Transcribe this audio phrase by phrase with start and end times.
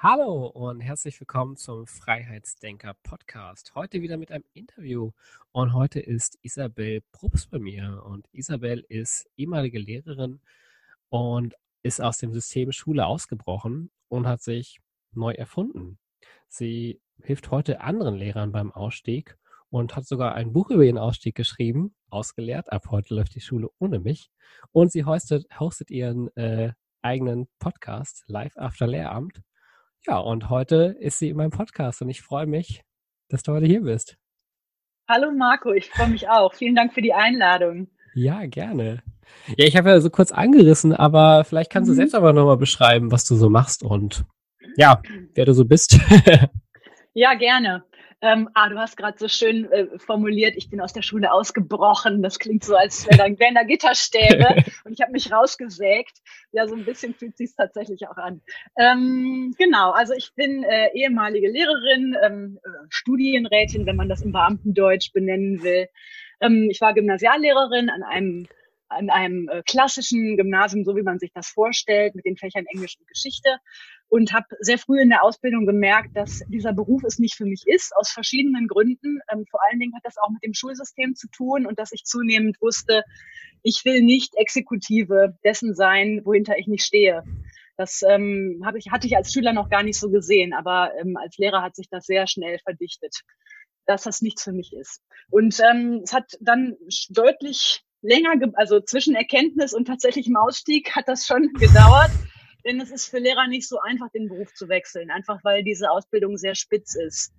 [0.00, 3.74] Hallo und herzlich willkommen zum Freiheitsdenker Podcast.
[3.74, 5.10] Heute wieder mit einem Interview
[5.50, 10.38] und heute ist Isabel Probst bei mir und Isabel ist ehemalige Lehrerin
[11.08, 14.78] und ist aus dem System Schule ausgebrochen und hat sich
[15.14, 15.98] neu erfunden.
[16.46, 19.36] Sie hilft heute anderen Lehrern beim Ausstieg
[19.68, 22.70] und hat sogar ein Buch über ihren Ausstieg geschrieben, ausgelehrt.
[22.70, 24.30] Ab heute läuft die Schule ohne mich.
[24.70, 29.42] Und sie hostet, hostet ihren äh, eigenen Podcast, Live After Lehramt.
[30.08, 32.82] Ja, und heute ist sie in meinem Podcast und ich freue mich,
[33.28, 34.16] dass du heute hier bist.
[35.06, 36.54] Hallo Marco, ich freue mich auch.
[36.54, 37.88] Vielen Dank für die Einladung.
[38.14, 39.02] Ja, gerne.
[39.48, 41.96] Ja, ich habe ja so kurz angerissen, aber vielleicht kannst du mhm.
[41.96, 44.24] selbst aber nochmal beschreiben, was du so machst und
[44.76, 45.02] ja,
[45.34, 46.00] wer du so bist.
[47.12, 47.84] ja, gerne.
[48.20, 52.20] Ähm, ah, du hast gerade so schön äh, formuliert, ich bin aus der Schule ausgebrochen.
[52.22, 56.18] Das klingt so, als wäre da, wär da Gitterstäbe und ich habe mich rausgesägt.
[56.50, 58.40] Ja, so ein bisschen fühlt sich tatsächlich auch an.
[58.76, 64.32] Ähm, genau, also ich bin äh, ehemalige Lehrerin, ähm, äh, Studienrätin, wenn man das im
[64.32, 65.88] Beamtendeutsch benennen will.
[66.40, 68.48] Ähm, ich war Gymnasiallehrerin an einem
[68.88, 72.96] an einem äh, klassischen Gymnasium, so wie man sich das vorstellt, mit den Fächern Englisch
[72.98, 73.58] und Geschichte
[74.08, 77.64] und habe sehr früh in der Ausbildung gemerkt, dass dieser Beruf es nicht für mich
[77.66, 79.20] ist, aus verschiedenen Gründen.
[79.30, 82.04] Ähm, vor allen Dingen hat das auch mit dem Schulsystem zu tun und dass ich
[82.04, 83.02] zunehmend wusste,
[83.62, 87.22] ich will nicht Exekutive dessen sein, wohinter ich nicht stehe.
[87.76, 91.16] Das ähm, hab ich, hatte ich als Schüler noch gar nicht so gesehen, aber ähm,
[91.16, 93.20] als Lehrer hat sich das sehr schnell verdichtet,
[93.86, 95.02] dass das nichts für mich ist.
[95.30, 96.76] Und ähm, es hat dann
[97.10, 102.10] deutlich länger, also zwischen Erkenntnis und tatsächlichem Ausstieg hat das schon gedauert.
[102.64, 105.90] Denn es ist für Lehrer nicht so einfach, den Beruf zu wechseln, einfach weil diese
[105.90, 107.32] Ausbildung sehr spitz ist.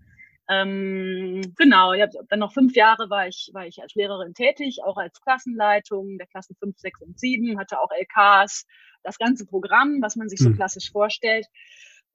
[0.50, 4.97] Ähm, genau, ja, dann noch fünf Jahre war ich, war ich als Lehrerin tätig, auch
[4.97, 8.66] als Klassenleitung der Klassen fünf, sechs und sieben, hatte auch LKs,
[9.03, 10.56] das ganze Programm, was man sich so mhm.
[10.56, 11.46] klassisch vorstellt.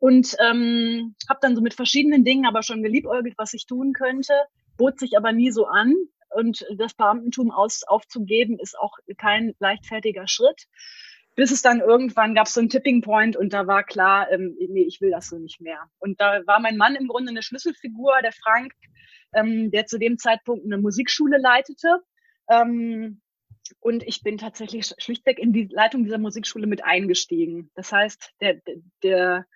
[0.01, 4.35] Und ähm, habe dann so mit verschiedenen Dingen aber schon geliebäugelt, was ich tun könnte,
[4.77, 5.95] bot sich aber nie so an.
[6.35, 10.67] Und das Beamtentum aus, aufzugeben, ist auch kein leichtfertiger Schritt
[11.37, 14.85] bis es dann irgendwann gab so einen Tipping Point und da war klar, ähm, nee,
[14.85, 15.81] ich will das so nicht mehr.
[15.99, 18.73] Und da war mein Mann im Grunde eine Schlüsselfigur, der Frank,
[19.33, 22.03] ähm, der zu dem Zeitpunkt eine Musikschule leitete.
[22.49, 23.21] Ähm,
[23.81, 27.71] und ich bin tatsächlich schlichtweg in die Leitung dieser Musikschule mit eingestiegen.
[27.75, 28.61] Das heißt, der,
[29.03, 29.47] der,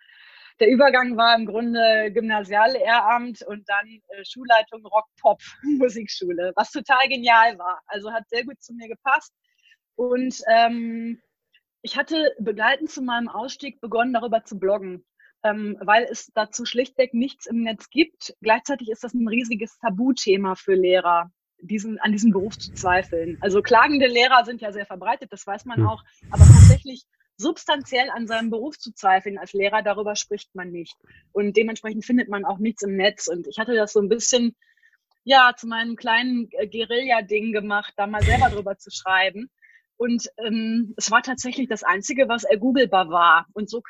[0.61, 7.09] der Übergang war im Grunde Gymnasiallehramt und dann äh, Schulleitung Rock Pop Musikschule, was total
[7.09, 7.81] genial war.
[7.87, 9.33] Also hat sehr gut zu mir gepasst.
[9.95, 11.21] Und ähm,
[11.83, 15.05] ich hatte begleitend zu meinem Ausstieg begonnen, darüber zu bloggen,
[15.45, 18.35] ähm, weil es dazu schlichtweg nichts im Netz gibt.
[18.41, 21.31] Gleichzeitig ist das ein riesiges Tabuthema für Lehrer,
[21.61, 23.39] diesen, an diesem Beruf zu zweifeln.
[23.41, 25.87] Also klagende Lehrer sind ja sehr verbreitet, das weiß man hm.
[25.87, 27.05] auch, aber tatsächlich
[27.39, 30.97] substanziell an seinem Beruf zu zweifeln als Lehrer, darüber spricht man nicht.
[31.33, 33.29] Und dementsprechend findet man auch nichts im Netz.
[33.29, 34.57] Und ich hatte das so ein bisschen,
[35.25, 39.51] ja, zu meinem kleinen äh, Guerilla-Ding gemacht, da mal selber drüber zu schreiben.
[39.97, 43.47] Und ähm, es war tatsächlich das Einzige, was ergooglebar war.
[43.53, 43.83] Und so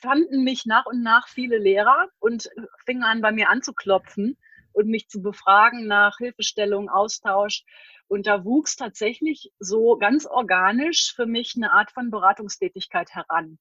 [0.00, 2.48] fanden mich nach und nach viele Lehrer und
[2.86, 4.38] fingen an, bei mir anzuklopfen
[4.72, 7.64] und mich zu befragen nach Hilfestellung, Austausch.
[8.08, 13.58] Und da wuchs tatsächlich so ganz organisch für mich eine Art von Beratungstätigkeit heran,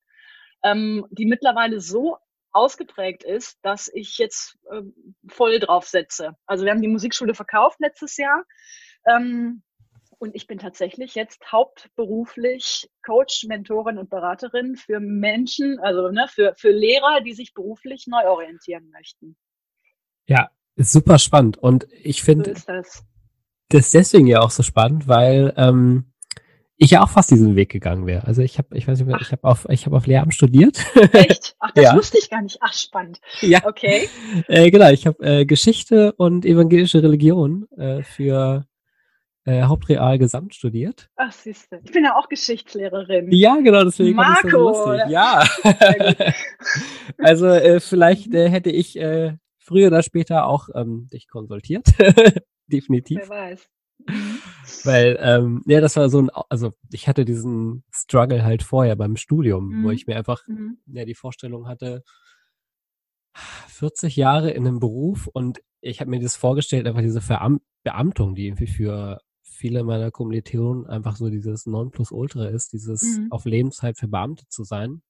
[0.64, 2.18] ähm, die mittlerweile so
[2.52, 4.82] ausgeprägt ist, dass ich jetzt äh,
[5.28, 6.36] voll drauf setze.
[6.46, 8.44] Also wir haben die Musikschule verkauft letztes Jahr.
[9.06, 9.62] Ähm,
[10.20, 16.56] und ich bin tatsächlich jetzt hauptberuflich Coach, Mentorin und Beraterin für Menschen, also ne, für,
[16.58, 19.38] für Lehrer, die sich beruflich neu orientieren möchten.
[20.26, 21.58] Ja, ist super spannend.
[21.58, 23.04] Und ich finde so
[23.70, 23.92] das.
[23.92, 26.06] das deswegen ja auch so spannend, weil ähm,
[26.78, 28.26] ich ja auch fast diesen Weg gegangen wäre.
[28.26, 30.86] Also ich habe, ich weiß nicht, mehr, ich habe auf, ich habe auf Lehramt studiert.
[31.12, 31.56] Echt?
[31.60, 31.96] Ach, das ja.
[31.96, 32.60] wusste ich gar nicht.
[32.62, 33.20] Ach, spannend.
[33.42, 33.66] Ja.
[33.66, 34.10] Okay.
[34.48, 38.66] Äh, genau, ich habe äh, Geschichte und evangelische Religion äh, für
[39.46, 41.10] äh, Hauptreal Gesamt studiert.
[41.16, 41.80] Ach, siehst du.
[41.84, 43.32] Ich bin ja auch Geschichtslehrerin.
[43.32, 45.10] Ja, genau, deswegen Marco, so lustig.
[45.10, 45.44] Ja.
[47.18, 51.88] also äh, vielleicht äh, hätte ich äh, früher oder später auch ähm, dich konsultiert.
[52.68, 53.18] Definitiv.
[53.20, 53.70] Wer weiß.
[54.84, 59.16] Weil, ähm, ja, das war so ein, also ich hatte diesen Struggle halt vorher beim
[59.16, 59.84] Studium, mhm.
[59.84, 60.78] wo ich mir einfach mhm.
[60.86, 62.04] ja, die Vorstellung hatte,
[63.34, 68.36] 40 Jahre in einem Beruf und ich habe mir das vorgestellt, einfach diese Veram Beamtung,
[68.36, 73.32] die irgendwie für viele meiner Kommilitonen einfach so dieses Nonplusultra ist, dieses mhm.
[73.32, 75.02] auf Lebenszeit verbeamtet zu sein.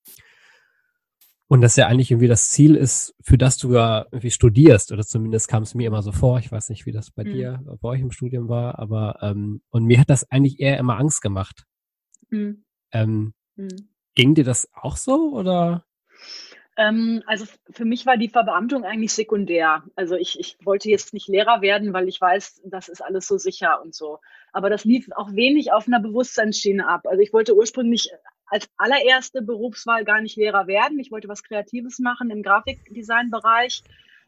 [1.49, 5.03] Und dass ja eigentlich irgendwie das Ziel ist, für das du ja irgendwie studierst, oder
[5.03, 6.39] zumindest kam es mir immer so vor.
[6.39, 7.29] Ich weiß nicht, wie das bei mhm.
[7.29, 10.97] dir, bei euch im Studium war, aber ähm, und mir hat das eigentlich eher immer
[10.97, 11.65] Angst gemacht.
[12.29, 12.65] Mhm.
[12.91, 13.89] Ähm, mhm.
[14.15, 15.85] Ging dir das auch so oder?
[16.77, 19.83] Ähm, also für mich war die Verbeamtung eigentlich sekundär.
[19.95, 23.37] Also ich, ich wollte jetzt nicht Lehrer werden, weil ich weiß, das ist alles so
[23.37, 24.19] sicher und so.
[24.53, 27.07] Aber das lief auch wenig auf einer Bewusstseinsschiene ab.
[27.07, 28.11] Also ich wollte ursprünglich
[28.47, 30.99] als allererste Berufswahl gar nicht Lehrer werden.
[30.99, 33.83] Ich wollte was Kreatives machen im Grafikdesign-Bereich,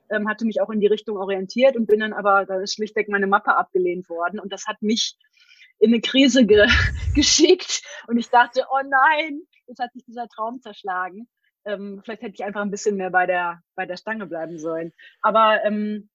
[0.10, 3.10] ähm, hatte mich auch in die Richtung orientiert und bin dann aber, da ist schlichtweg
[3.10, 4.40] meine Mappe abgelehnt worden.
[4.40, 5.16] Und das hat mich
[5.80, 6.68] in eine Krise ge
[7.16, 7.82] geschickt.
[8.08, 11.28] Und ich dachte, oh nein, jetzt hat sich dieser Traum zerschlagen.
[11.66, 14.94] Ähm, vielleicht hätte ich einfach ein bisschen mehr bei der, bei der Stange bleiben sollen.
[15.22, 16.10] Aber ähm,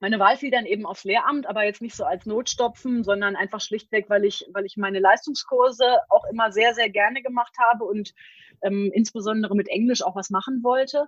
[0.00, 3.60] meine Wahl fiel dann eben aufs Lehramt, aber jetzt nicht so als Notstopfen, sondern einfach
[3.60, 8.12] schlichtweg, weil ich, weil ich meine Leistungskurse auch immer sehr, sehr gerne gemacht habe und
[8.62, 11.06] ähm, insbesondere mit Englisch auch was machen wollte.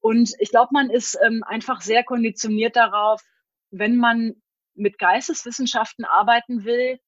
[0.00, 3.22] Und ich glaube, man ist ähm, einfach sehr konditioniert darauf,
[3.70, 4.34] wenn man
[4.74, 6.98] mit Geisteswissenschaften arbeiten will,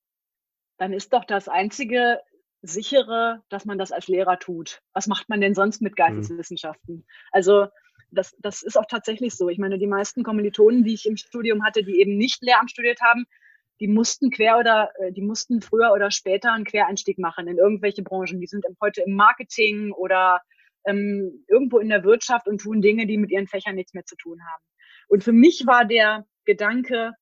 [0.78, 2.20] dann ist doch das einzige
[2.62, 4.82] sichere, dass man das als Lehrer tut.
[4.92, 5.96] Was macht man denn sonst mit mhm.
[5.96, 7.06] Geisteswissenschaften?
[7.30, 7.68] Also
[8.16, 9.48] das, das ist auch tatsächlich so.
[9.48, 13.00] Ich meine, die meisten Kommilitonen, die ich im Studium hatte, die eben nicht Lehramt studiert
[13.00, 13.26] haben,
[13.80, 18.02] die mussten quer oder äh, die mussten früher oder später einen Quereinstieg machen in irgendwelche
[18.02, 18.40] Branchen.
[18.40, 20.40] Die sind heute im Marketing oder
[20.86, 24.16] ähm, irgendwo in der Wirtschaft und tun Dinge, die mit ihren Fächern nichts mehr zu
[24.16, 24.62] tun haben.
[25.08, 27.12] Und für mich war der Gedanke,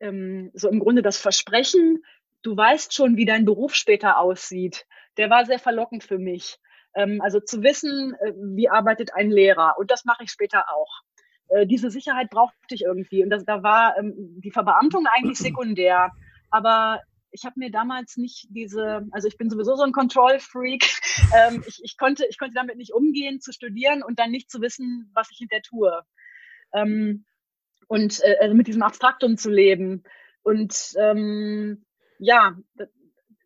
[0.00, 2.02] ähm, so im Grunde das Versprechen,
[2.42, 4.86] du weißt schon, wie dein Beruf später aussieht,
[5.16, 6.58] der war sehr verlockend für mich.
[6.94, 9.76] Ähm, also zu wissen, äh, wie arbeitet ein Lehrer.
[9.78, 11.02] Und das mache ich später auch.
[11.48, 13.22] Äh, diese Sicherheit brauchte ich irgendwie.
[13.22, 16.10] Und das, da war ähm, die Verbeamtung eigentlich sekundär.
[16.50, 17.00] Aber
[17.30, 20.84] ich habe mir damals nicht diese, also ich bin sowieso so ein Control-Freak.
[21.32, 24.60] Ähm, ich, ich, konnte, ich konnte damit nicht umgehen, zu studieren und dann nicht zu
[24.60, 26.02] wissen, was ich hinter tue.
[26.72, 30.02] Und äh, also mit diesem Abstraktum zu leben.
[30.42, 31.84] Und ähm,
[32.18, 32.56] ja,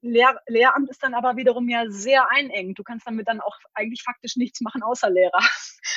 [0.00, 2.78] Lehr Lehramt ist dann aber wiederum ja sehr einengend.
[2.78, 5.40] Du kannst damit dann auch eigentlich faktisch nichts machen außer Lehrer.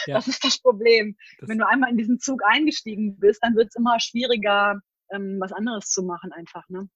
[0.07, 0.15] Ja.
[0.15, 1.15] Das ist das Problem.
[1.39, 4.79] Das Wenn du einmal in diesen Zug eingestiegen bist, dann wird es immer schwieriger,
[5.11, 6.67] ähm, was anderes zu machen einfach.
[6.69, 6.89] Ne?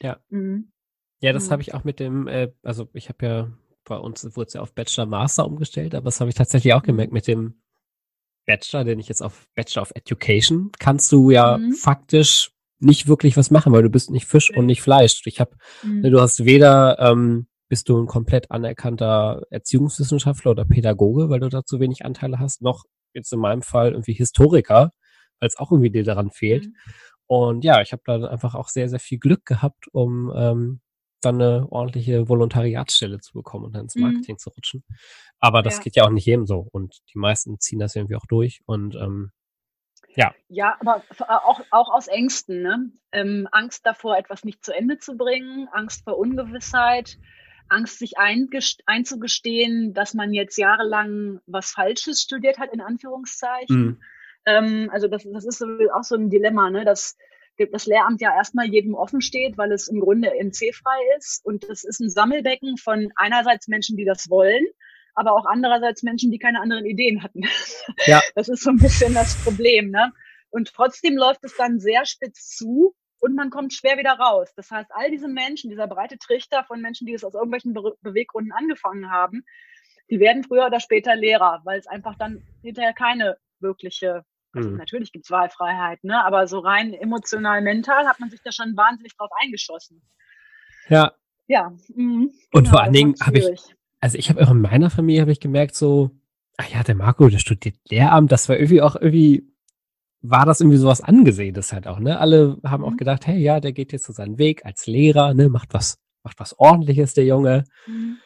[0.00, 0.20] Ja.
[0.28, 0.70] Mhm.
[1.20, 1.52] Ja, das mhm.
[1.52, 3.52] habe ich auch mit dem, äh, also ich habe ja,
[3.84, 6.82] bei uns wurde es ja auf Bachelor Master umgestellt, aber das habe ich tatsächlich auch
[6.82, 7.14] gemerkt mhm.
[7.14, 7.62] mit dem
[8.46, 11.72] Bachelor, den ich jetzt auf Bachelor of Education, kannst du ja mhm.
[11.72, 12.52] faktisch
[12.82, 15.22] nicht wirklich was machen, weil du bist nicht Fisch und nicht Fleisch.
[15.26, 16.00] Ich habe, mhm.
[16.00, 21.48] Ne, du hast weder ähm, bist du ein komplett anerkannter Erziehungswissenschaftler oder Pädagoge, weil du
[21.48, 22.84] da zu wenig Anteile hast, noch
[23.14, 24.92] jetzt in meinem Fall irgendwie Historiker,
[25.40, 26.66] weil es auch irgendwie dir daran fehlt.
[26.66, 26.74] Mhm.
[27.26, 30.80] Und ja, ich habe da einfach auch sehr, sehr viel Glück gehabt, um ähm,
[31.22, 34.02] dann eine ordentliche Volontariatsstelle zu bekommen und dann ins mhm.
[34.02, 34.38] Marketing mhm.
[34.38, 34.84] zu rutschen.
[35.38, 35.82] Aber das ja.
[35.82, 36.68] geht ja auch nicht jedem so.
[36.72, 38.60] Und die meisten ziehen das irgendwie auch durch.
[38.66, 39.30] Und ähm,
[40.14, 40.34] ja.
[40.48, 42.90] Ja, aber auch, auch aus Ängsten, ne?
[43.12, 47.18] Ähm, Angst davor, etwas nicht zu Ende zu bringen, Angst vor Ungewissheit,
[47.68, 53.84] Angst, sich einzugestehen, dass man jetzt jahrelang was Falsches studiert hat, in Anführungszeichen.
[53.84, 54.02] Mhm.
[54.44, 56.84] Ähm, also das, das ist auch so ein Dilemma, ne?
[56.84, 57.16] dass
[57.70, 61.44] das Lehramt ja erstmal jedem offen steht, weil es im Grunde MC-frei ist.
[61.44, 64.64] Und das ist ein Sammelbecken von einerseits Menschen, die das wollen,
[65.14, 67.42] aber auch andererseits Menschen, die keine anderen Ideen hatten.
[68.06, 68.20] Ja.
[68.34, 69.90] Das ist so ein bisschen das Problem.
[69.90, 70.12] Ne?
[70.50, 74.52] Und trotzdem läuft es dann sehr spitz zu und man kommt schwer wieder raus.
[74.56, 77.94] Das heißt, all diese Menschen, dieser breite Trichter von Menschen, die es aus irgendwelchen Be
[78.00, 79.44] Beweggründen angefangen haben,
[80.10, 84.76] die werden früher oder später Lehrer, weil es einfach dann hinterher keine wirkliche, also mhm.
[84.76, 86.24] natürlich gibt es Wahlfreiheit, ne?
[86.24, 90.02] aber so rein emotional, mental hat man sich da schon wahnsinnig drauf eingeschossen.
[90.88, 91.12] Ja.
[91.46, 91.72] Ja.
[91.94, 92.32] Mhm.
[92.52, 95.32] Und genau, vor allen Dingen habe ich, also ich habe auch in meiner Familie habe
[95.32, 96.10] ich gemerkt so,
[96.56, 99.48] ach ja, der Marco, der studiert Lehramt, das war irgendwie auch irgendwie,
[100.20, 102.18] war das irgendwie sowas Angesehenes halt auch, ne?
[102.18, 102.96] Alle haben auch mhm.
[102.96, 106.40] gedacht, hey, ja, der geht jetzt so seinen Weg als Lehrer, ne, macht was, macht
[106.40, 107.64] was ordentliches, der Junge.
[107.86, 108.18] Mhm.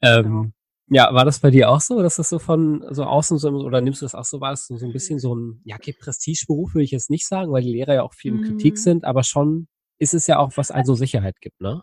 [0.00, 0.46] Ähm, genau.
[0.92, 3.82] Ja, war das bei dir auch so, dass das so von so außen so, oder
[3.82, 5.92] nimmst du das auch so, war das so, so ein bisschen so ein, ja, okay,
[5.92, 8.78] Prestigeberuf würde ich jetzt nicht sagen, weil die Lehrer ja auch viel in Kritik mhm.
[8.78, 11.82] sind, aber schon ist es ja auch, was einen so Sicherheit gibt, ne?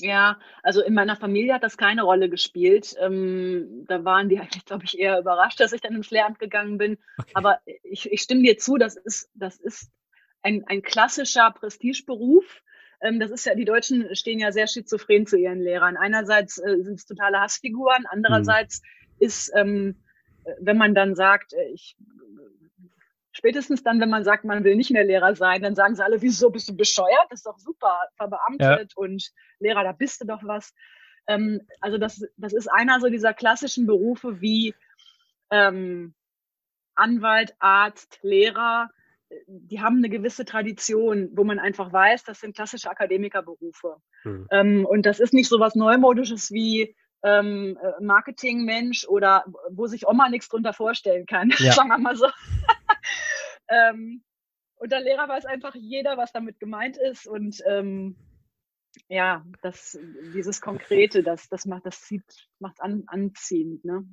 [0.00, 2.94] Ja, also in meiner Familie hat das keine Rolle gespielt.
[3.00, 6.78] Ähm, da waren die eigentlich, glaube ich, eher überrascht, dass ich dann ins Lehramt gegangen
[6.78, 6.98] bin.
[7.18, 7.30] Okay.
[7.34, 9.90] Aber ich, ich stimme dir zu, das ist, das ist
[10.42, 12.62] ein, ein klassischer Prestigeberuf.
[13.02, 15.96] Ähm, das ist ja, die Deutschen stehen ja sehr schizophren zu ihren Lehrern.
[15.96, 19.26] Einerseits äh, sind es totale Hassfiguren, andererseits mhm.
[19.26, 19.96] ist ähm,
[20.58, 21.96] wenn man dann sagt, äh, ich
[23.32, 26.20] spätestens dann, wenn man sagt, man will nicht mehr Lehrer sein, dann sagen sie alle,
[26.20, 27.26] wieso bist du bescheuert?
[27.30, 28.96] Das ist doch super, verbeamtet ja.
[28.96, 29.30] und
[29.60, 30.74] Lehrer, da bist du doch was.
[31.26, 34.74] Ähm, also das, das ist einer so dieser klassischen Berufe wie
[35.50, 36.14] ähm,
[36.94, 38.90] Anwalt, Arzt, Lehrer.
[39.46, 43.96] Die haben eine gewisse Tradition, wo man einfach weiß, das sind klassische Akademikerberufe.
[44.22, 44.48] Hm.
[44.50, 50.06] Ähm, und das ist nicht so was Neumodisches wie ähm, äh, Marketingmensch oder wo sich
[50.06, 51.72] Oma nichts drunter vorstellen kann, ja.
[51.72, 52.26] sagen wir mal so.
[53.68, 54.22] ähm,
[54.76, 58.16] und der Lehrer weiß einfach jeder, was damit gemeint ist und ähm,
[59.08, 59.98] ja, das,
[60.34, 62.24] dieses Konkrete, das, das macht, das zieht,
[62.58, 64.04] macht an, anziehend, ne,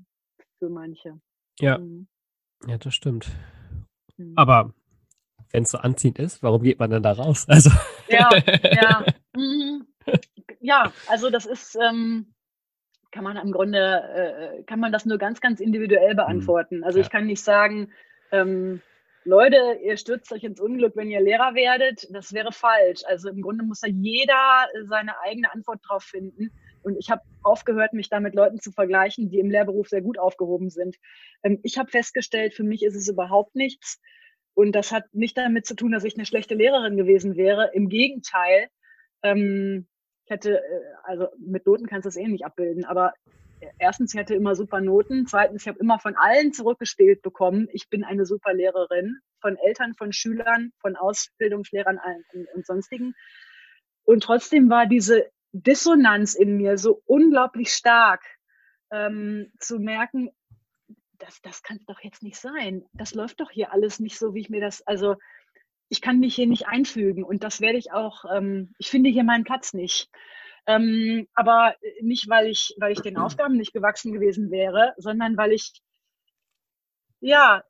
[0.59, 1.19] für manche.
[1.59, 2.07] Ja, mhm.
[2.67, 3.31] ja, das stimmt.
[4.17, 4.33] Mhm.
[4.35, 4.73] Aber
[5.51, 7.45] wenn es so anziehend ist, warum geht man denn da raus?
[7.49, 7.71] Also.
[8.09, 8.29] Ja,
[8.63, 9.05] ja.
[9.35, 9.87] Mhm.
[10.59, 12.33] Ja, also das ist, ähm,
[13.11, 16.17] kann man im Grunde, äh, kann man das nur ganz, ganz individuell mhm.
[16.17, 16.83] beantworten.
[16.83, 17.05] Also ja.
[17.05, 17.91] ich kann nicht sagen,
[18.31, 18.81] ähm,
[19.27, 22.07] Leute, ihr stürzt euch ins Unglück, wenn ihr Lehrer werdet.
[22.11, 23.01] Das wäre falsch.
[23.05, 26.49] Also im Grunde muss da jeder seine eigene Antwort drauf finden.
[26.81, 30.17] Und ich habe aufgehört, mich da mit Leuten zu vergleichen, die im Lehrberuf sehr gut
[30.17, 30.95] aufgehoben sind.
[31.43, 33.99] Ähm, ich habe festgestellt, für mich ist es überhaupt nichts.
[34.53, 37.71] Und das hat nicht damit zu tun, dass ich eine schlechte Lehrerin gewesen wäre.
[37.73, 38.69] Im Gegenteil,
[39.23, 39.87] ähm,
[40.23, 43.13] ich hätte, äh, also mit Noten kannst du es eh nicht abbilden, aber
[43.79, 45.25] erstens, ich hatte immer super Noten.
[45.27, 47.67] Zweitens, ich habe immer von allen zurückgespielt bekommen.
[47.71, 49.19] Ich bin eine super Lehrerin.
[49.41, 51.99] Von Eltern, von Schülern, von Ausbildungslehrern
[52.55, 53.13] und sonstigen.
[54.03, 58.23] Und trotzdem war diese Dissonanz in mir so unglaublich stark,
[58.91, 60.29] ähm, zu merken,
[61.19, 62.85] das, das kann doch jetzt nicht sein.
[62.93, 65.15] Das läuft doch hier alles nicht so, wie ich mir das, also
[65.89, 69.23] ich kann mich hier nicht einfügen und das werde ich auch, ähm, ich finde hier
[69.23, 70.09] meinen Platz nicht.
[70.67, 75.53] Ähm, aber nicht, weil ich, weil ich den Aufgaben nicht gewachsen gewesen wäre, sondern weil
[75.53, 75.81] ich,
[77.21, 77.63] ja,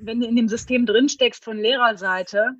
[0.00, 2.56] wenn du in dem System drinsteckst von Lehrerseite,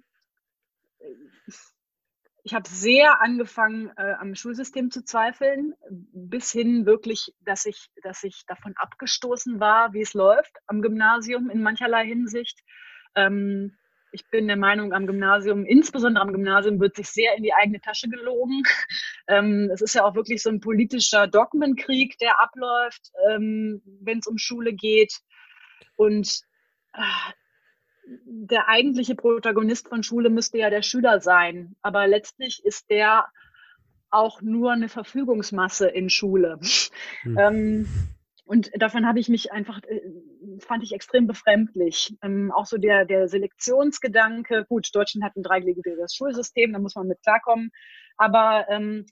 [2.43, 8.23] ich habe sehr angefangen, äh, am Schulsystem zu zweifeln, bis hin wirklich, dass ich, dass
[8.25, 12.61] ich davon abgestoßen war, wie es läuft am Gymnasium in mancherlei Hinsicht.
[13.15, 13.77] Ähm,
[14.13, 17.81] ich bin der Meinung, am Gymnasium, insbesondere am Gymnasium, wird sich sehr in die eigene
[17.81, 18.63] Tasche gelogen.
[19.29, 24.27] Ähm, es ist ja auch wirklich so ein politischer Dogmenkrieg, der abläuft, ähm, wenn es
[24.27, 25.21] um Schule geht.
[25.95, 26.41] Und
[26.95, 27.33] äh,
[28.25, 31.77] der eigentliche Protagonist von Schule müsste ja der Schüler sein.
[31.81, 33.27] Aber letztlich ist der
[34.11, 36.59] auch nur eine Verfügungsmasse in Schule.
[37.23, 37.39] Hm.
[37.39, 37.89] Ähm,
[38.51, 40.01] und davon habe ich mich einfach, äh,
[40.59, 42.17] fand ich extrem befremdlich.
[42.21, 44.67] Ähm, auch so der, der Selektionsgedanke.
[44.69, 47.71] Gut, Deutschland hat ein dreigliedriges Schulsystem, da muss man mit klarkommen.
[48.17, 49.07] Aber ähm,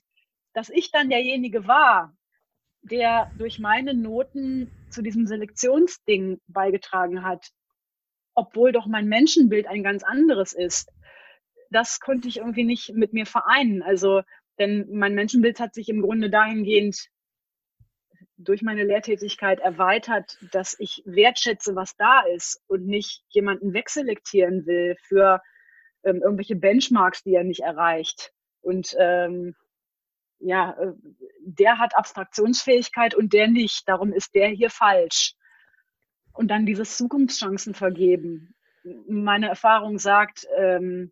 [0.51, 2.13] dass ich dann derjenige war,
[2.81, 7.47] der durch meine Noten zu diesem Selektionsding beigetragen hat,
[8.35, 10.91] obwohl doch mein Menschenbild ein ganz anderes ist,
[11.69, 13.83] das konnte ich irgendwie nicht mit mir vereinen.
[13.83, 14.21] Also,
[14.57, 17.09] denn mein Menschenbild hat sich im Grunde dahingehend
[18.39, 24.95] durch meine Lehrtätigkeit erweitert, dass ich wertschätze, was da ist und nicht jemanden wegselektieren will
[25.01, 25.41] für
[26.03, 28.33] ähm, irgendwelche Benchmarks, die er nicht erreicht.
[28.61, 29.55] Und ähm,
[30.39, 30.93] ja, äh,
[31.41, 33.87] der hat Abstraktionsfähigkeit und der nicht.
[33.87, 35.35] Darum ist der hier falsch.
[36.31, 38.55] Und dann dieses Zukunftschancen vergeben.
[39.07, 41.11] Meine Erfahrung sagt, ähm,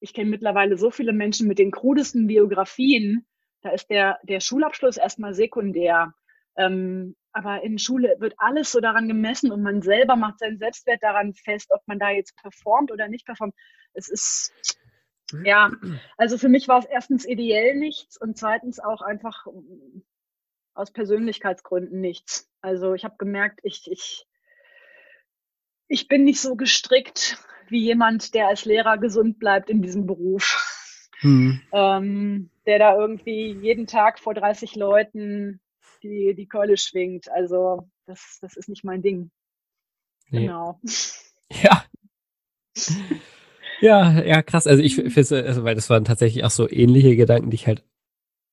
[0.00, 3.26] ich kenne mittlerweile so viele Menschen mit den krudesten Biografien,
[3.62, 6.14] da ist der, der Schulabschluss erstmal sekundär.
[6.56, 11.02] Ähm, aber in Schule wird alles so daran gemessen und man selber macht seinen Selbstwert
[11.02, 13.54] daran fest, ob man da jetzt performt oder nicht performt.
[13.92, 14.52] Es ist,
[15.44, 15.70] ja,
[16.16, 19.46] also für mich war es erstens ideell nichts und zweitens auch einfach
[20.74, 22.50] aus Persönlichkeitsgründen nichts.
[22.60, 24.26] Also ich habe gemerkt, ich, ich,
[25.86, 27.38] ich bin nicht so gestrickt
[27.68, 30.66] wie jemand, der als Lehrer gesund bleibt in diesem Beruf.
[31.20, 31.60] Hm.
[31.72, 35.60] Ähm, der da irgendwie jeden Tag vor 30 Leuten
[36.04, 37.28] die, die Keule schwingt.
[37.28, 39.30] Also das, das ist nicht mein Ding.
[40.30, 40.46] Nee.
[40.46, 40.80] Genau.
[41.52, 41.84] Ja.
[43.80, 44.68] ja, ja, krass.
[44.68, 47.84] Also ich finde, also, weil das waren tatsächlich auch so ähnliche Gedanken, die ich halt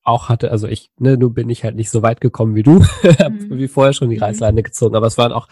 [0.01, 0.50] auch hatte.
[0.50, 3.59] Also ich, ne, nun bin ich halt nicht so weit gekommen wie du, mhm.
[3.59, 4.24] wie vorher schon die mhm.
[4.24, 5.47] Reißleine gezogen, aber es waren auch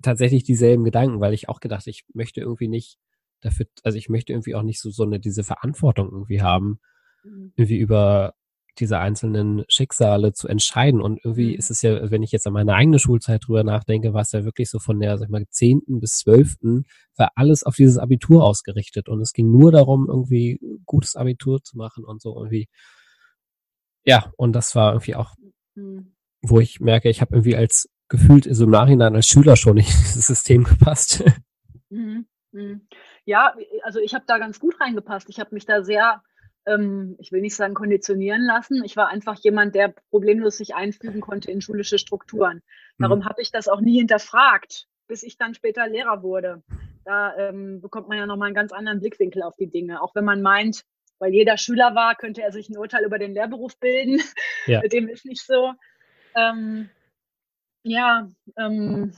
[0.00, 2.96] tatsächlich dieselben Gedanken, weil ich auch gedacht, ich möchte irgendwie nicht
[3.40, 6.78] dafür, also ich möchte irgendwie auch nicht so, so eine, diese Verantwortung irgendwie haben,
[7.24, 7.52] mhm.
[7.56, 8.34] irgendwie über
[8.78, 11.00] diese einzelnen Schicksale zu entscheiden.
[11.00, 11.58] Und irgendwie mhm.
[11.58, 14.44] ist es ja, wenn ich jetzt an meine eigene Schulzeit drüber nachdenke, war es ja
[14.44, 16.84] wirklich so von der, sag ich mal, zehnten bis zwölften,
[17.16, 19.08] war alles auf dieses Abitur ausgerichtet.
[19.08, 22.68] Und es ging nur darum, irgendwie gutes Abitur zu machen und so irgendwie.
[24.04, 25.34] Ja, und das war irgendwie auch,
[25.74, 26.14] mhm.
[26.42, 29.90] wo ich merke, ich habe irgendwie als gefühlt so im Nachhinein als Schüler schon nicht
[29.90, 31.24] in dieses System gepasst.
[31.90, 32.26] Mhm.
[32.52, 32.86] Mhm.
[33.24, 35.28] Ja, also ich habe da ganz gut reingepasst.
[35.28, 36.22] Ich habe mich da sehr,
[36.68, 38.84] ähm, ich will nicht sagen konditionieren lassen.
[38.84, 42.62] Ich war einfach jemand, der problemlos sich einfügen konnte in schulische Strukturen.
[42.98, 43.24] Darum mhm.
[43.24, 46.62] habe ich das auch nie hinterfragt, bis ich dann später Lehrer wurde.
[47.04, 50.02] Da ähm, bekommt man ja nochmal einen ganz anderen Blickwinkel auf die Dinge.
[50.02, 50.84] Auch wenn man meint,
[51.18, 54.20] weil jeder Schüler war, könnte er sich ein Urteil über den Lehrberuf bilden.
[54.66, 54.80] Ja.
[54.92, 55.72] Dem ist nicht so.
[56.36, 56.90] Ähm,
[57.82, 59.14] ja, ähm,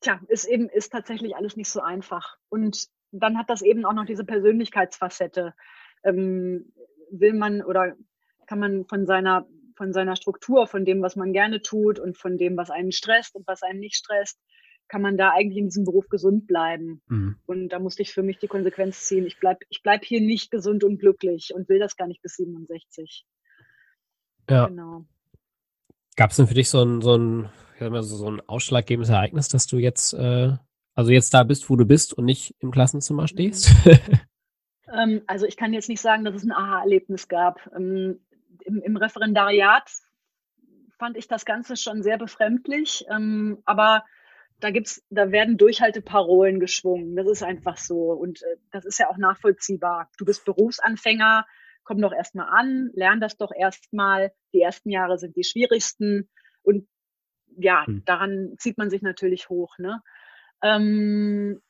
[0.00, 2.36] tja, ist eben, ist tatsächlich alles nicht so einfach.
[2.48, 5.54] Und dann hat das eben auch noch diese Persönlichkeitsfacette.
[6.04, 6.72] Ähm,
[7.10, 7.94] will man oder
[8.46, 12.38] kann man von seiner, von seiner Struktur, von dem, was man gerne tut und von
[12.38, 14.38] dem, was einen stresst und was einen nicht stresst,
[14.88, 17.00] kann man da eigentlich in diesem Beruf gesund bleiben.
[17.08, 17.36] Mhm.
[17.46, 19.26] Und da musste ich für mich die Konsequenz ziehen.
[19.26, 22.36] Ich bleib, ich bleib hier nicht gesund und glücklich und will das gar nicht bis
[22.36, 23.24] 67.
[24.50, 24.66] Ja.
[24.66, 25.06] Genau.
[26.16, 27.48] Gab es denn für dich so ein, so ein,
[28.02, 30.52] so ein ausschlaggebendes Ereignis, dass du jetzt, äh,
[30.94, 33.70] also jetzt da bist, wo du bist und nicht im Klassenzimmer stehst?
[33.86, 33.98] ähm,
[35.26, 37.70] also ich kann jetzt nicht sagen, dass es ein Aha-Erlebnis gab.
[37.74, 38.20] Ähm,
[38.64, 39.90] im, im, Referendariat
[40.98, 44.04] fand ich das Ganze schon sehr befremdlich, ähm, aber
[44.60, 47.16] da gibt's, da werden Durchhalteparolen geschwungen.
[47.16, 48.12] Das ist einfach so.
[48.12, 50.08] Und äh, das ist ja auch nachvollziehbar.
[50.18, 51.46] Du bist Berufsanfänger,
[51.82, 54.32] komm doch erstmal an, lern das doch erstmal.
[54.52, 56.28] Die ersten Jahre sind die schwierigsten.
[56.62, 56.86] Und
[57.56, 58.04] ja, hm.
[58.04, 59.78] daran zieht man sich natürlich hoch.
[59.78, 60.00] Ne?
[60.62, 61.60] Ähm,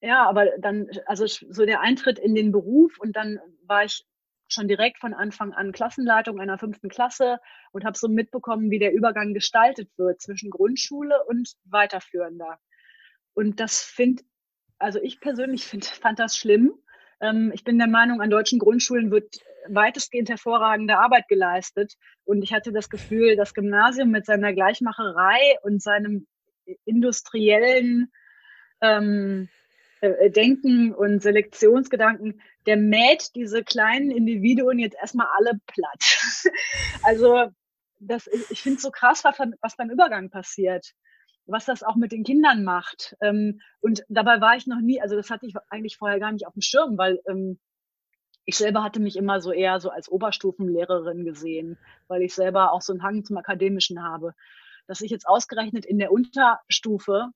[0.00, 4.04] ja, aber dann, also so der Eintritt in den Beruf und dann war ich
[4.48, 7.38] schon direkt von Anfang an Klassenleitung einer fünften Klasse
[7.72, 12.58] und habe so mitbekommen, wie der Übergang gestaltet wird zwischen Grundschule und weiterführender.
[13.34, 14.22] Und das finde,
[14.78, 16.72] also ich persönlich find, fand das schlimm.
[17.20, 21.94] Ähm, ich bin der Meinung, an deutschen Grundschulen wird weitestgehend hervorragende Arbeit geleistet.
[22.24, 26.26] Und ich hatte das Gefühl, das Gymnasium mit seiner Gleichmacherei und seinem
[26.84, 28.10] industriellen
[28.80, 29.48] ähm,
[30.00, 36.52] äh, Denken und Selektionsgedanken, der mäht diese kleinen Individuen jetzt erstmal alle platt.
[37.02, 37.48] also
[38.00, 40.92] das, ich finde es so krass, was, was beim Übergang passiert,
[41.46, 43.16] was das auch mit den Kindern macht.
[43.20, 46.46] Ähm, und dabei war ich noch nie, also das hatte ich eigentlich vorher gar nicht
[46.46, 47.58] auf dem Schirm, weil ähm,
[48.44, 52.80] ich selber hatte mich immer so eher so als Oberstufenlehrerin gesehen, weil ich selber auch
[52.80, 54.34] so einen Hang zum Akademischen habe.
[54.86, 57.28] Dass ich jetzt ausgerechnet in der Unterstufe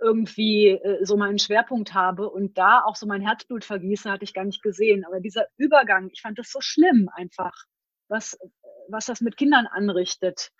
[0.00, 4.34] irgendwie äh, so meinen Schwerpunkt habe und da auch so mein Herzblut vergieße, hatte ich
[4.34, 5.04] gar nicht gesehen.
[5.04, 7.54] Aber dieser Übergang, ich fand das so schlimm einfach,
[8.08, 8.38] was,
[8.88, 10.50] was das mit Kindern anrichtet.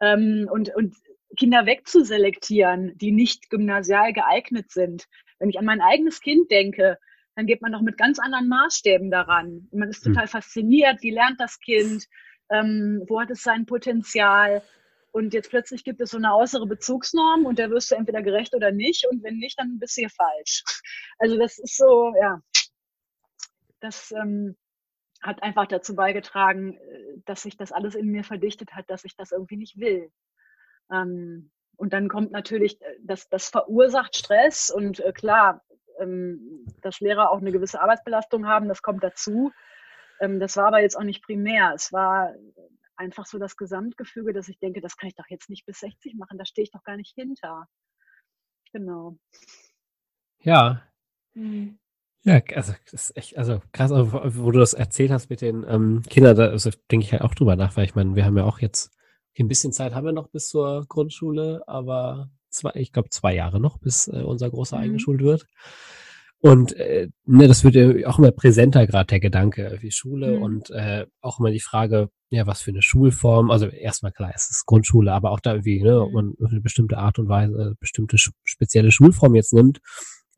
[0.00, 0.96] Ähm, und, und
[1.36, 5.06] Kinder wegzuselektieren, die nicht gymnasial geeignet sind.
[5.38, 6.98] Wenn ich an mein eigenes Kind denke,
[7.36, 9.68] dann geht man doch mit ganz anderen Maßstäben daran.
[9.72, 10.12] Man ist hm.
[10.12, 12.06] total fasziniert, wie lernt das Kind,
[12.50, 14.62] ähm, wo hat es sein Potenzial,
[15.12, 18.54] und jetzt plötzlich gibt es so eine äußere Bezugsnorm und der wirst du entweder gerecht
[18.54, 19.06] oder nicht.
[19.10, 20.64] Und wenn nicht, dann bist du hier falsch.
[21.18, 22.40] Also das ist so, ja,
[23.80, 24.56] das ähm,
[25.20, 29.16] hat einfach dazu beigetragen, äh, dass sich das alles in mir verdichtet hat, dass ich
[29.16, 30.10] das irgendwie nicht will.
[30.90, 35.62] Ähm, und dann kommt natürlich, äh, das, das verursacht Stress und äh, klar,
[35.98, 39.52] ähm, dass Lehrer auch eine gewisse Arbeitsbelastung haben, das kommt dazu.
[40.20, 41.72] Ähm, das war aber jetzt auch nicht primär.
[41.74, 42.34] Es war
[43.00, 46.14] einfach so das Gesamtgefüge, dass ich denke, das kann ich doch jetzt nicht bis 60
[46.14, 47.66] machen, da stehe ich doch gar nicht hinter.
[48.72, 49.16] Genau.
[50.42, 50.82] Ja.
[51.34, 51.78] Mhm.
[52.22, 56.02] Ja, also das ist echt, also krass, wo du das erzählt hast mit den ähm,
[56.08, 58.44] Kindern, da also, denke ich halt auch drüber nach, weil ich meine, wir haben ja
[58.44, 58.94] auch jetzt
[59.38, 63.60] ein bisschen Zeit haben wir noch bis zur Grundschule, aber zwei, ich glaube zwei Jahre
[63.60, 64.82] noch, bis äh, unser Großer mhm.
[64.82, 65.46] eingeschult wird.
[66.40, 70.42] Und äh, ne, das wird ja auch immer präsenter, gerade der Gedanke, wie Schule mhm.
[70.42, 74.50] und äh, auch immer die Frage, ja, was für eine Schulform, also erstmal klar, es
[74.50, 76.36] ist Grundschule, aber auch da irgendwie, ne, ob mhm.
[76.38, 79.80] man eine bestimmte Art und Weise, bestimmte spezielle Schulform jetzt nimmt.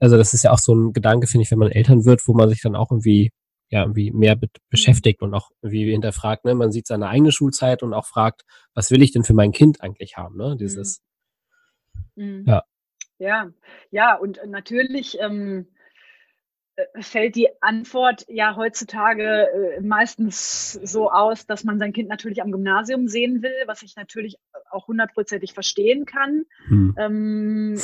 [0.00, 2.32] Also das ist ja auch so ein Gedanke, finde ich, wenn man Eltern wird, wo
[2.34, 3.30] man sich dann auch irgendwie
[3.68, 4.60] ja irgendwie mehr be mhm.
[4.70, 8.42] beschäftigt und auch irgendwie hinterfragt, ne, man sieht seine eigene Schulzeit und auch fragt,
[8.74, 11.02] was will ich denn für mein Kind eigentlich haben, ne, dieses,
[12.16, 12.44] mhm.
[12.46, 12.62] ja.
[13.18, 13.52] Ja,
[13.92, 15.81] ja, und natürlich, ähm, äh,
[17.00, 22.50] fällt die Antwort ja heutzutage äh, meistens so aus, dass man sein Kind natürlich am
[22.50, 24.36] Gymnasium sehen will, was ich natürlich
[24.70, 26.44] auch hundertprozentig verstehen kann.
[26.68, 26.94] Hm.
[26.98, 27.80] Ähm,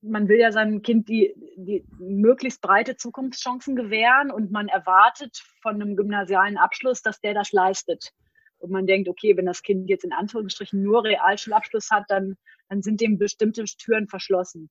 [0.00, 5.74] man will ja seinem Kind die, die möglichst breite Zukunftschancen gewähren und man erwartet von
[5.76, 8.10] einem gymnasialen Abschluss, dass der das leistet.
[8.58, 12.36] Und man denkt, okay, wenn das Kind jetzt in Anführungsstrichen nur Realschulabschluss hat, dann,
[12.68, 14.70] dann sind dem bestimmte Türen verschlossen.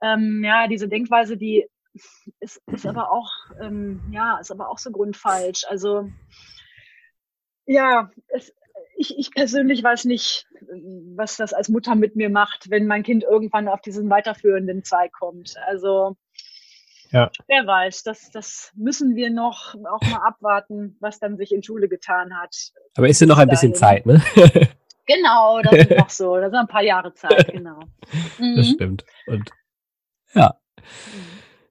[0.00, 1.66] Ähm, ja, diese Denkweise, die
[2.40, 3.30] ist, ist aber auch,
[3.60, 5.64] ähm, ja, ist aber auch so grundfalsch.
[5.68, 6.10] Also,
[7.66, 8.52] ja, es,
[8.96, 10.46] ich, ich persönlich weiß nicht,
[11.16, 15.12] was das als Mutter mit mir macht, wenn mein Kind irgendwann auf diesen weiterführenden Zweig
[15.12, 15.54] kommt.
[15.66, 16.16] Also
[17.10, 17.30] ja.
[17.46, 21.88] wer weiß, das, das müssen wir noch auch mal abwarten, was dann sich in Schule
[21.88, 22.54] getan hat.
[22.96, 24.22] Aber ist ja noch ein bisschen Zeit, ne?
[25.06, 26.36] genau, das ist noch so.
[26.36, 27.80] Das sind ein paar Jahre Zeit, genau.
[28.38, 28.56] Mhm.
[28.56, 29.04] Das stimmt.
[29.26, 29.50] Und
[30.34, 30.58] ja.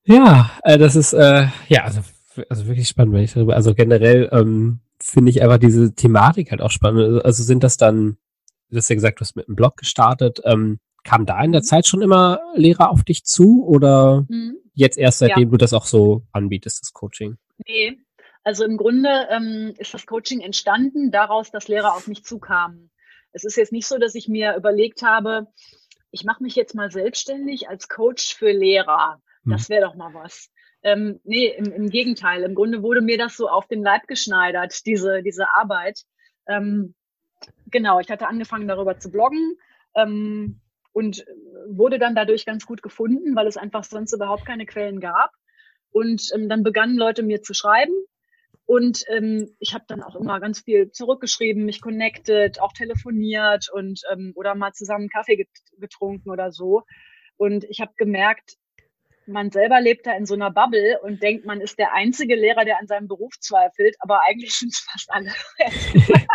[0.06, 2.02] Ja, äh, das ist äh, ja also,
[2.50, 6.62] also wirklich spannend, wenn ich darüber, also generell ähm, finde ich einfach diese Thematik halt
[6.62, 7.24] auch spannend.
[7.24, 8.18] Also sind das dann,
[8.70, 10.42] du hast ja gesagt, du hast mit einem Blog gestartet.
[10.46, 11.66] Ähm, kam da in der mhm.
[11.66, 14.58] Zeit schon immer Lehrer auf dich zu oder mhm.
[14.74, 15.50] jetzt erst seitdem ja.
[15.50, 17.38] du das auch so anbietest, das Coaching?
[17.66, 17.98] Nee,
[18.44, 22.90] also im Grunde ähm, ist das Coaching entstanden daraus, dass Lehrer auf mich zukamen.
[23.32, 25.48] Es ist jetzt nicht so, dass ich mir überlegt habe,
[26.12, 29.22] ich mache mich jetzt mal selbstständig als Coach für Lehrer.
[29.46, 29.70] Das hm.
[29.70, 30.50] wäre doch mal was.
[30.84, 32.44] Ähm, nee, im, im Gegenteil.
[32.44, 36.02] Im Grunde wurde mir das so auf den Leib geschneidert, diese, diese Arbeit.
[36.48, 36.94] Ähm,
[37.72, 39.58] genau, ich hatte angefangen darüber zu bloggen
[39.96, 40.60] ähm,
[40.92, 41.26] und
[41.70, 45.32] wurde dann dadurch ganz gut gefunden, weil es einfach sonst überhaupt keine Quellen gab.
[45.92, 47.94] Und ähm, dann begannen Leute mir zu schreiben.
[48.66, 54.02] Und ähm, ich habe dann auch immer ganz viel zurückgeschrieben, mich connected, auch telefoniert und
[54.12, 56.84] ähm, oder mal zusammen Kaffee getrunken oder so.
[57.38, 58.58] Und ich habe gemerkt,
[59.28, 62.66] man selber lebt da in so einer Bubble und denkt, man ist der einzige Lehrer,
[62.66, 65.32] der an seinem Beruf zweifelt, aber eigentlich sind es fast alle.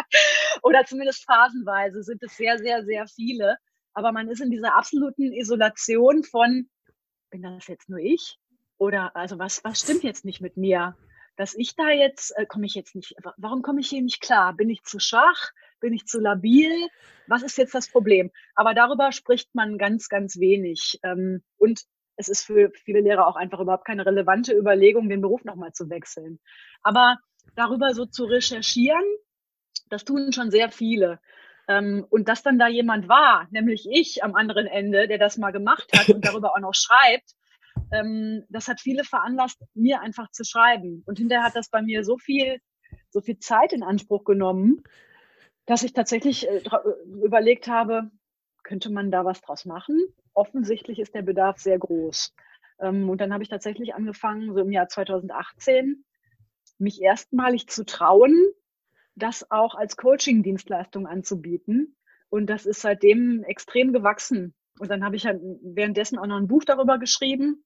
[0.62, 3.56] Oder zumindest phasenweise sind es sehr, sehr, sehr viele.
[3.94, 6.68] Aber man ist in dieser absoluten Isolation von,
[7.30, 8.38] bin das jetzt nur ich?
[8.78, 10.96] Oder also was, was stimmt jetzt nicht mit mir?
[11.36, 14.54] Dass ich da jetzt, äh, komme ich jetzt nicht, warum komme ich hier nicht klar?
[14.54, 15.50] Bin ich zu schwach?
[15.80, 16.72] Bin ich zu labil?
[17.26, 18.30] Was ist jetzt das Problem?
[18.54, 20.98] Aber darüber spricht man ganz, ganz wenig.
[21.02, 21.82] Ähm, und
[22.18, 25.88] es ist für viele Lehrer auch einfach überhaupt keine relevante Überlegung, den Beruf nochmal zu
[25.88, 26.40] wechseln.
[26.82, 27.16] Aber
[27.54, 29.04] darüber so zu recherchieren,
[29.88, 31.20] das tun schon sehr viele.
[31.68, 35.52] Ähm, und dass dann da jemand war, nämlich ich am anderen Ende, der das mal
[35.52, 37.34] gemacht hat und darüber auch noch schreibt,
[37.92, 41.04] ähm, das hat viele veranlasst, mir einfach zu schreiben.
[41.06, 42.58] Und hinterher hat das bei mir so viel,
[43.10, 44.82] so viel Zeit in Anspruch genommen,
[45.66, 46.62] dass ich tatsächlich äh,
[47.22, 48.10] überlegt habe,
[48.68, 49.98] könnte man da was draus machen?
[50.38, 52.32] offensichtlich ist der Bedarf sehr groß.
[52.80, 56.04] Ähm, und dann habe ich tatsächlich angefangen, so im Jahr 2018,
[56.78, 58.34] mich erstmalig zu trauen,
[59.16, 61.96] das auch als Coaching-Dienstleistung anzubieten.
[62.30, 64.54] Und das ist seitdem extrem gewachsen.
[64.78, 67.64] Und dann habe ich halt währenddessen auch noch ein Buch darüber geschrieben,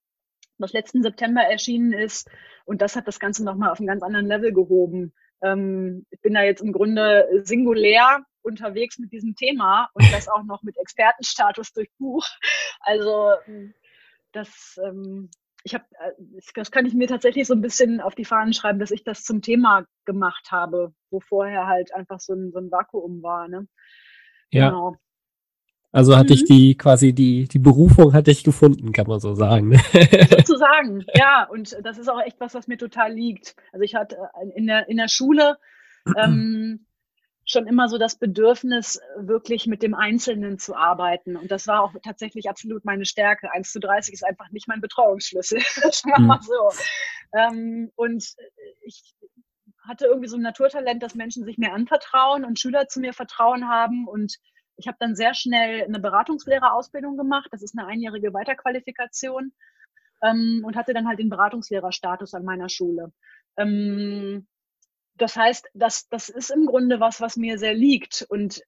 [0.56, 2.30] was letzten September erschienen ist.
[2.64, 5.12] Und das hat das Ganze nochmal auf einen ganz anderen Level gehoben.
[5.42, 10.44] Ähm, ich bin da jetzt im Grunde singulär unterwegs mit diesem Thema und das auch
[10.44, 12.26] noch mit Expertenstatus durch Buch.
[12.81, 13.74] Also ähm,
[14.33, 15.31] das, ähm,
[15.64, 16.12] ich habe, äh,
[16.55, 19.22] das kann ich mir tatsächlich so ein bisschen auf die Fahnen schreiben, dass ich das
[19.22, 23.48] zum Thema gemacht habe, wo vorher halt einfach so ein, so ein Vakuum war.
[23.48, 23.68] Ne?
[24.50, 24.70] Ja.
[24.70, 24.96] Genau.
[25.92, 26.38] Also hatte mhm.
[26.38, 29.72] ich die quasi die die Berufung hatte ich gefunden, kann man so sagen.
[30.31, 31.46] Sozusagen, ja.
[31.50, 33.55] Und das ist auch echt was, was mir total liegt.
[33.72, 35.59] Also ich hatte äh, in der in der Schule
[36.16, 36.87] ähm,
[37.44, 41.37] schon immer so das Bedürfnis, wirklich mit dem Einzelnen zu arbeiten.
[41.37, 43.52] Und das war auch tatsächlich absolut meine Stärke.
[43.52, 45.59] 1 zu 30 ist einfach nicht mein Betreuungsschlüssel.
[46.05, 46.70] War mal so.
[47.37, 48.24] Ähm, und
[48.83, 49.14] ich
[49.87, 53.68] hatte irgendwie so ein Naturtalent, dass Menschen sich mir anvertrauen und Schüler zu mir Vertrauen
[53.68, 54.07] haben.
[54.07, 54.37] Und
[54.76, 57.48] ich habe dann sehr schnell eine Beratungslehrerausbildung gemacht.
[57.50, 59.52] Das ist eine einjährige Weiterqualifikation.
[60.22, 63.12] Ähm, und hatte dann halt den Beratungslehrerstatus an meiner Schule.
[63.56, 64.46] Ähm,
[65.16, 68.24] das heißt, das, das ist im Grunde was, was mir sehr liegt.
[68.28, 68.62] Und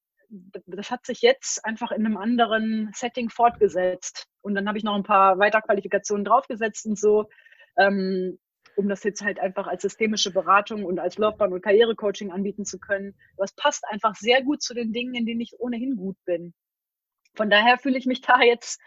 [0.67, 4.27] das hat sich jetzt einfach in einem anderen Setting fortgesetzt.
[4.43, 7.29] Und dann habe ich noch ein paar Weiterqualifikationen draufgesetzt und so,
[7.79, 8.39] ähm,
[8.77, 12.79] um das jetzt halt einfach als systemische Beratung und als Laufbahn- und Karrierecoaching anbieten zu
[12.79, 13.15] können.
[13.37, 16.55] Das passt einfach sehr gut zu den Dingen, in denen ich ohnehin gut bin.
[17.35, 18.81] Von daher fühle ich mich da jetzt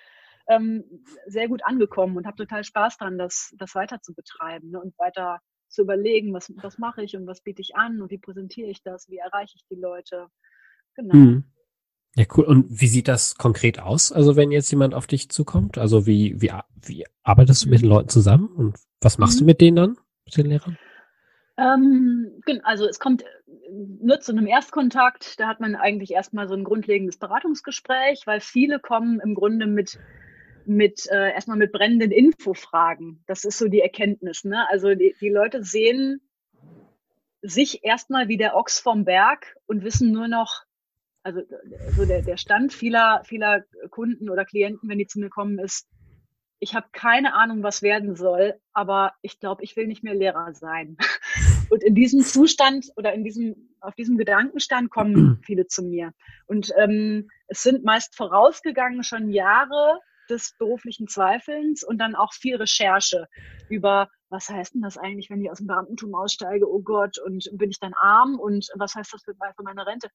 [0.47, 0.83] ähm,
[1.25, 4.97] sehr gut angekommen und habe total Spaß dran, das, das weiter zu betreiben ne, und
[4.97, 8.69] weiter zu überlegen, was, was mache ich und was biete ich an und wie präsentiere
[8.69, 10.27] ich das, wie erreiche ich die Leute.
[10.95, 11.13] Genau.
[11.13, 11.43] Hm.
[12.17, 12.45] Ja, cool.
[12.45, 14.11] Und wie sieht das konkret aus?
[14.11, 16.51] Also wenn jetzt jemand auf dich zukommt, also wie, wie,
[16.81, 17.93] wie arbeitest du mit den mhm.
[17.93, 19.39] Leuten zusammen und was machst mhm.
[19.39, 20.77] du mit denen dann, mit den Lehrern?
[21.57, 23.23] Ähm, also es kommt
[24.01, 28.79] nur zu einem Erstkontakt, da hat man eigentlich erstmal so ein grundlegendes Beratungsgespräch, weil viele
[28.79, 29.99] kommen im Grunde mit
[30.65, 33.23] mit äh, erstmal mit brennenden Infofragen.
[33.25, 34.43] Das ist so die Erkenntnis.
[34.43, 34.65] Ne?
[34.69, 36.19] Also die, die Leute sehen
[37.41, 40.66] sich erstmal wie der Ochs vom Berg und wissen nur noch,
[41.23, 41.41] also
[41.95, 45.87] so der, der Stand vieler, vieler Kunden oder Klienten, wenn die zu mir kommen, ist,
[46.59, 50.53] ich habe keine Ahnung, was werden soll, aber ich glaube, ich will nicht mehr Lehrer
[50.53, 50.97] sein.
[51.69, 56.13] Und in diesem Zustand oder in diesem, auf diesem Gedankenstand kommen viele zu mir.
[56.47, 62.55] Und ähm, es sind meist vorausgegangen schon Jahre des beruflichen Zweifelns und dann auch viel
[62.55, 63.27] Recherche
[63.69, 67.49] über, was heißt denn das eigentlich, wenn ich aus dem Beamtentum aussteige, oh Gott, und
[67.53, 70.09] bin ich dann arm und was heißt das für, meine Rente?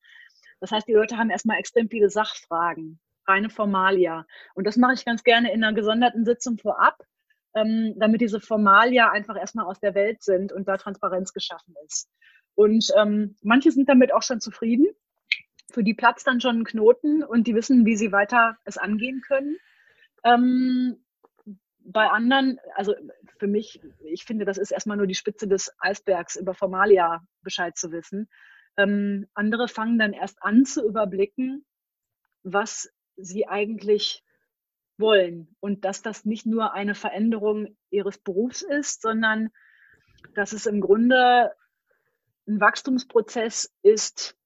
[0.60, 4.26] Das heißt, die Leute haben erstmal extrem viele Sachfragen, reine Formalia.
[4.54, 7.02] Und das mache ich ganz gerne in einer gesonderten Sitzung vorab,
[7.54, 12.08] ähm, damit diese Formalia einfach erstmal aus der Welt sind und da Transparenz geschaffen ist.
[12.54, 14.86] Und ähm, manche sind damit auch schon zufrieden.
[15.70, 19.22] Für die platzt dann schon ein Knoten und die wissen, wie sie weiter es angehen
[19.26, 19.56] können.
[20.24, 21.02] Ähm,
[21.84, 22.94] bei anderen, also
[23.38, 27.76] für mich, ich finde, das ist erstmal nur die Spitze des Eisbergs, über Formalia Bescheid
[27.76, 28.28] zu wissen.
[28.76, 31.64] Ähm, andere fangen dann erst an zu überblicken,
[32.42, 34.22] was sie eigentlich
[34.96, 39.50] wollen und dass das nicht nur eine Veränderung ihres Berufs ist, sondern
[40.34, 41.52] dass es im Grunde
[42.46, 44.36] ein Wachstumsprozess ist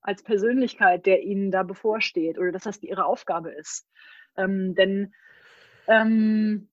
[0.00, 3.88] als Persönlichkeit, der ihnen da bevorsteht oder dass das ihre Aufgabe ist.
[4.36, 5.14] Ähm, denn
[5.88, 6.68] ähm,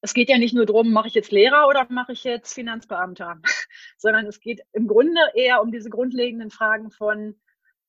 [0.00, 3.40] es geht ja nicht nur darum, mache ich jetzt Lehrer oder mache ich jetzt Finanzbeamter,
[3.96, 7.36] sondern es geht im Grunde eher um diese grundlegenden Fragen von,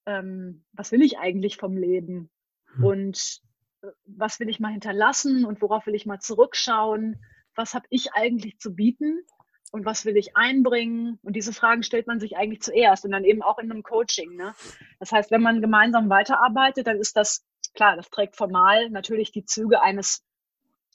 [0.05, 2.29] ähm, was will ich eigentlich vom Leben
[2.75, 2.83] hm.
[2.85, 3.41] und
[3.81, 7.21] äh, was will ich mal hinterlassen und worauf will ich mal zurückschauen,
[7.55, 9.25] was habe ich eigentlich zu bieten
[9.71, 11.19] und was will ich einbringen?
[11.21, 14.35] Und diese Fragen stellt man sich eigentlich zuerst und dann eben auch in einem Coaching.
[14.37, 14.53] Ne?
[14.99, 19.45] Das heißt, wenn man gemeinsam weiterarbeitet, dann ist das klar, das trägt formal natürlich die
[19.45, 20.23] Züge eines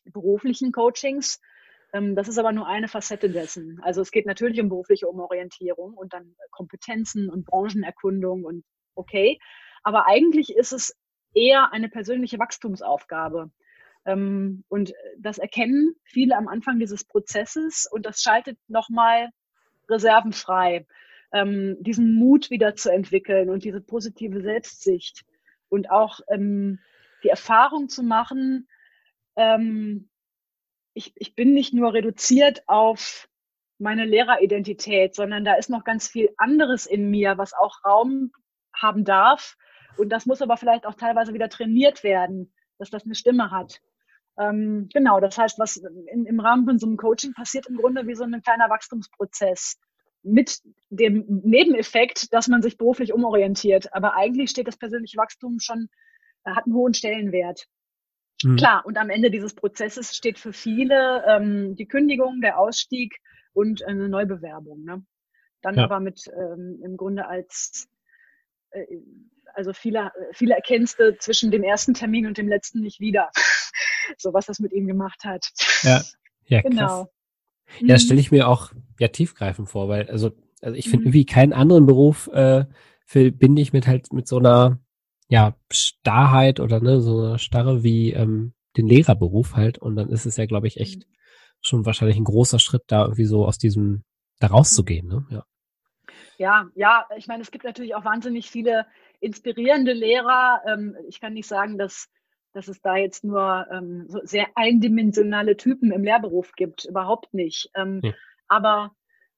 [0.04, 1.40] beruflichen Coachings.
[1.92, 3.80] Ähm, das ist aber nur eine Facette dessen.
[3.82, 8.64] Also es geht natürlich um berufliche Umorientierung und dann Kompetenzen und Branchenerkundung und
[8.94, 9.38] okay.
[9.82, 10.94] Aber eigentlich ist es
[11.34, 13.50] eher eine persönliche Wachstumsaufgabe.
[14.04, 19.30] Ähm, und das erkennen viele am Anfang dieses Prozesses und das schaltet nochmal
[19.88, 20.86] Reserven frei,
[21.32, 25.24] ähm, diesen Mut wieder zu entwickeln und diese positive Selbstsicht
[25.70, 28.68] und auch die Erfahrung zu machen,
[29.36, 30.10] ähm,
[30.92, 33.28] ich, ich bin nicht nur reduziert auf
[33.78, 38.32] meine Lehreridentität, sondern da ist noch ganz viel anderes in mir, was auch Raum
[38.74, 39.56] haben darf.
[39.96, 43.80] Und das muss aber vielleicht auch teilweise wieder trainiert werden, dass das eine Stimme hat.
[44.38, 48.06] Ähm, genau, das heißt, was in, im Rahmen von so einem Coaching passiert im Grunde
[48.06, 49.78] wie so ein kleiner Wachstumsprozess
[50.22, 53.92] mit dem Nebeneffekt, dass man sich beruflich umorientiert.
[53.94, 55.88] Aber eigentlich steht das persönliche Wachstum schon,
[56.44, 57.66] äh, hat einen hohen Stellenwert.
[58.42, 58.56] Mhm.
[58.56, 63.16] Klar, und am Ende dieses Prozesses steht für viele ähm, die Kündigung, der Ausstieg
[63.52, 64.84] und eine Neubewerbung.
[64.84, 65.04] Ne?
[65.62, 65.84] Dann ja.
[65.84, 67.88] aber mit ähm, im Grunde als
[68.70, 68.84] äh,
[69.54, 73.30] also viele, viele erkennst du zwischen dem ersten Termin und dem letzten nicht wieder.
[74.16, 75.46] so was das mit ihm gemacht hat.
[75.82, 76.02] Ja,
[76.46, 77.04] ja genau.
[77.04, 77.19] Krass.
[77.80, 78.20] Ja, das stelle mhm.
[78.20, 81.06] ich mir auch ja tiefgreifend vor, weil also, also ich finde mhm.
[81.06, 82.64] irgendwie keinen anderen Beruf äh,
[83.04, 84.80] verbinde ich mit halt mit so einer
[85.30, 89.78] ja, Starrheit oder ne, so eine Starre wie ähm, den Lehrerberuf halt.
[89.78, 91.14] Und dann ist es ja, glaube ich, echt mhm.
[91.60, 94.02] schon wahrscheinlich ein großer Schritt, da irgendwie so aus diesem,
[94.40, 95.26] da rauszugehen, ne?
[95.30, 95.44] Ja.
[96.38, 98.86] Ja, ja, ich meine, es gibt natürlich auch wahnsinnig viele
[99.20, 100.62] inspirierende Lehrer.
[100.66, 102.08] Ähm, ich kann nicht sagen, dass,
[102.52, 106.84] dass es da jetzt nur ähm, so sehr eindimensionale Typen im Lehrberuf gibt.
[106.84, 107.70] Überhaupt nicht.
[107.74, 108.12] Ähm, ja.
[108.48, 108.92] Aber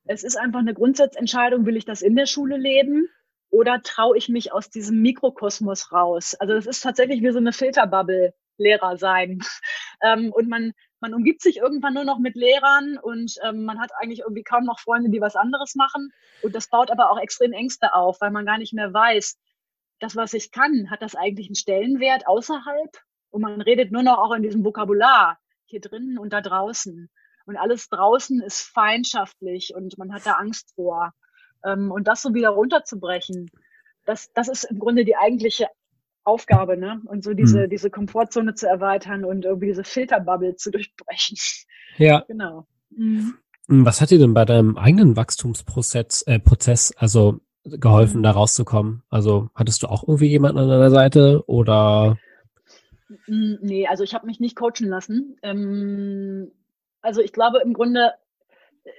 [0.04, 3.08] es ist einfach eine Grundsatzentscheidung, will ich das in der Schule leben?
[3.52, 6.34] oder traue ich mich aus diesem Mikrokosmos raus?
[6.34, 9.40] Also das ist tatsächlich wie so eine Filterbubble Lehrer sein.
[10.02, 13.90] ähm, und man, man umgibt sich irgendwann nur noch mit Lehrern und ähm, man hat
[14.00, 16.12] eigentlich irgendwie kaum noch Freunde, die was anderes machen.
[16.42, 19.38] Und das baut aber auch extrem Ängste auf, weil man gar nicht mehr weiß,
[20.02, 22.90] das, was ich kann, hat das eigentlich einen Stellenwert außerhalb?
[23.30, 27.08] Und man redet nur noch auch in diesem Vokabular hier drinnen und da draußen.
[27.46, 31.12] Und alles draußen ist feindschaftlich und man hat da Angst vor.
[31.64, 33.50] Ähm, und das so wieder runterzubrechen,
[34.04, 35.68] das, das ist im Grunde die eigentliche
[36.24, 37.00] Aufgabe, ne?
[37.06, 37.70] Und so diese, mhm.
[37.70, 41.36] diese Komfortzone zu erweitern und irgendwie diese Filterbubble zu durchbrechen.
[41.96, 42.24] Ja.
[42.28, 42.66] Genau.
[42.90, 43.38] Mhm.
[43.68, 48.22] Was hat dir denn bei deinem eigenen Wachstumsprozess äh, Prozess, also geholfen, mhm.
[48.24, 49.02] da rauszukommen?
[49.10, 52.18] Also hattest du auch irgendwie jemanden an deiner Seite oder?
[53.26, 55.36] Nee, also ich habe mich nicht coachen lassen.
[55.42, 56.50] Ähm,
[57.00, 58.12] also ich glaube im Grunde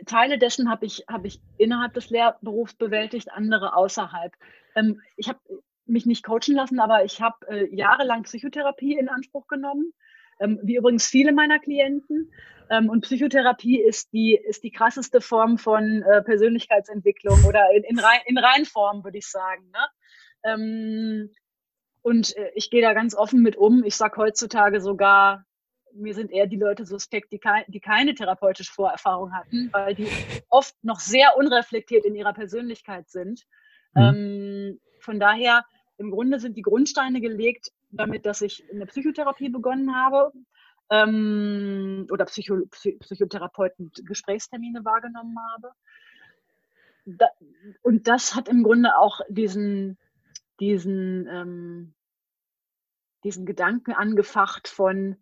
[0.06, 4.34] Teile dessen habe ich, hab ich innerhalb des Lehrberufs bewältigt, andere außerhalb.
[4.76, 5.40] Ähm, ich habe
[5.86, 9.94] mich nicht coachen lassen, aber ich habe äh, jahrelang Psychotherapie in Anspruch genommen,
[10.40, 12.32] ähm, wie übrigens viele meiner Klienten.
[12.74, 18.00] Ähm, und Psychotherapie ist die, ist die krasseste Form von äh, Persönlichkeitsentwicklung oder in, in,
[18.00, 19.70] rein, in Reinform, würde ich sagen.
[19.72, 19.88] Ne?
[20.44, 21.30] Ähm,
[22.02, 23.84] und äh, ich gehe da ganz offen mit um.
[23.84, 25.46] Ich sage heutzutage sogar,
[25.94, 30.08] mir sind eher die Leute suspekt, die, kei die keine therapeutische Vorerfahrung hatten, weil die
[30.50, 33.44] oft noch sehr unreflektiert in ihrer Persönlichkeit sind.
[33.94, 34.02] Mhm.
[34.02, 35.64] Ähm, von daher,
[35.98, 40.32] im Grunde sind die Grundsteine gelegt, damit, dass ich eine Psychotherapie begonnen habe
[40.90, 45.72] ähm, oder Psycho Psychotherapeuten Gesprächstermine wahrgenommen habe.
[47.06, 47.28] Da,
[47.82, 49.98] und das hat im Grunde auch diesen,
[50.60, 51.94] diesen, ähm,
[53.24, 55.18] diesen Gedanken angefacht von,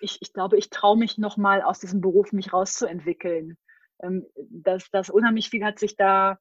[0.00, 3.56] ich, ich glaube, ich traue mich nochmal aus diesem Beruf mich rauszuentwickeln.
[4.00, 6.38] Ähm, das, das unheimlich viel hat sich da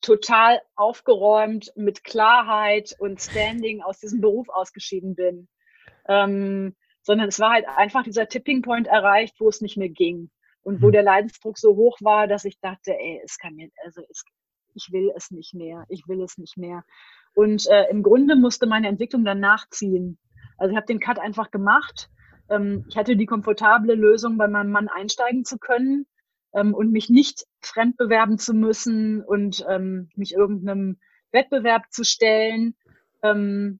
[0.00, 5.48] total aufgeräumt mit Klarheit und Standing aus diesem Beruf ausgeschieden bin.
[6.08, 10.30] Ähm, sondern es war halt einfach dieser Tipping Point erreicht, wo es nicht mehr ging
[10.62, 10.92] und wo mhm.
[10.92, 14.24] der Leidensdruck so hoch war, dass ich dachte, ey, es kann mir, also es,
[14.74, 16.84] ich will es nicht mehr, ich will es nicht mehr.
[17.34, 20.18] Und äh, im Grunde musste meine Entwicklung dann nachziehen.
[20.58, 22.10] Also ich habe den Cut einfach gemacht.
[22.48, 26.06] Ähm, ich hatte die komfortable Lösung, bei meinem Mann einsteigen zu können
[26.56, 30.98] ähm, und mich nicht fremd bewerben zu müssen und ähm, mich irgendeinem
[31.30, 32.74] Wettbewerb zu stellen.
[33.22, 33.78] Ähm,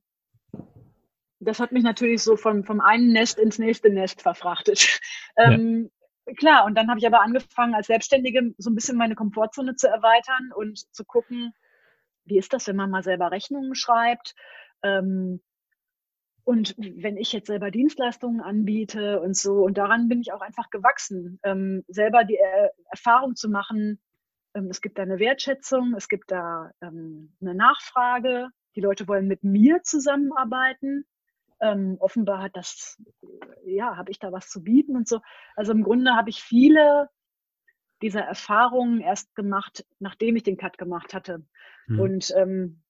[1.40, 5.00] das hat mich natürlich so vom, vom einen Nest ins nächste Nest verfrachtet.
[5.38, 5.50] Ja.
[5.50, 5.90] Ähm,
[6.38, 9.86] klar, und dann habe ich aber angefangen, als Selbstständige so ein bisschen meine Komfortzone zu
[9.86, 11.52] erweitern und zu gucken,
[12.24, 14.34] wie ist das, wenn man mal selber Rechnungen schreibt?
[14.82, 15.42] Ähm,
[16.46, 20.70] und wenn ich jetzt selber Dienstleistungen anbiete und so, und daran bin ich auch einfach
[20.70, 24.00] gewachsen, ähm, selber die er Erfahrung zu machen,
[24.54, 29.26] ähm, es gibt da eine Wertschätzung, es gibt da ähm, eine Nachfrage, die Leute wollen
[29.26, 31.04] mit mir zusammenarbeiten.
[31.58, 33.02] Ähm, offenbar hat das,
[33.64, 35.22] ja, habe ich da was zu bieten und so.
[35.56, 37.08] Also im Grunde habe ich viele
[38.02, 41.44] dieser Erfahrungen erst gemacht, nachdem ich den Cut gemacht hatte.
[41.86, 41.98] Hm.
[41.98, 42.84] Und ähm,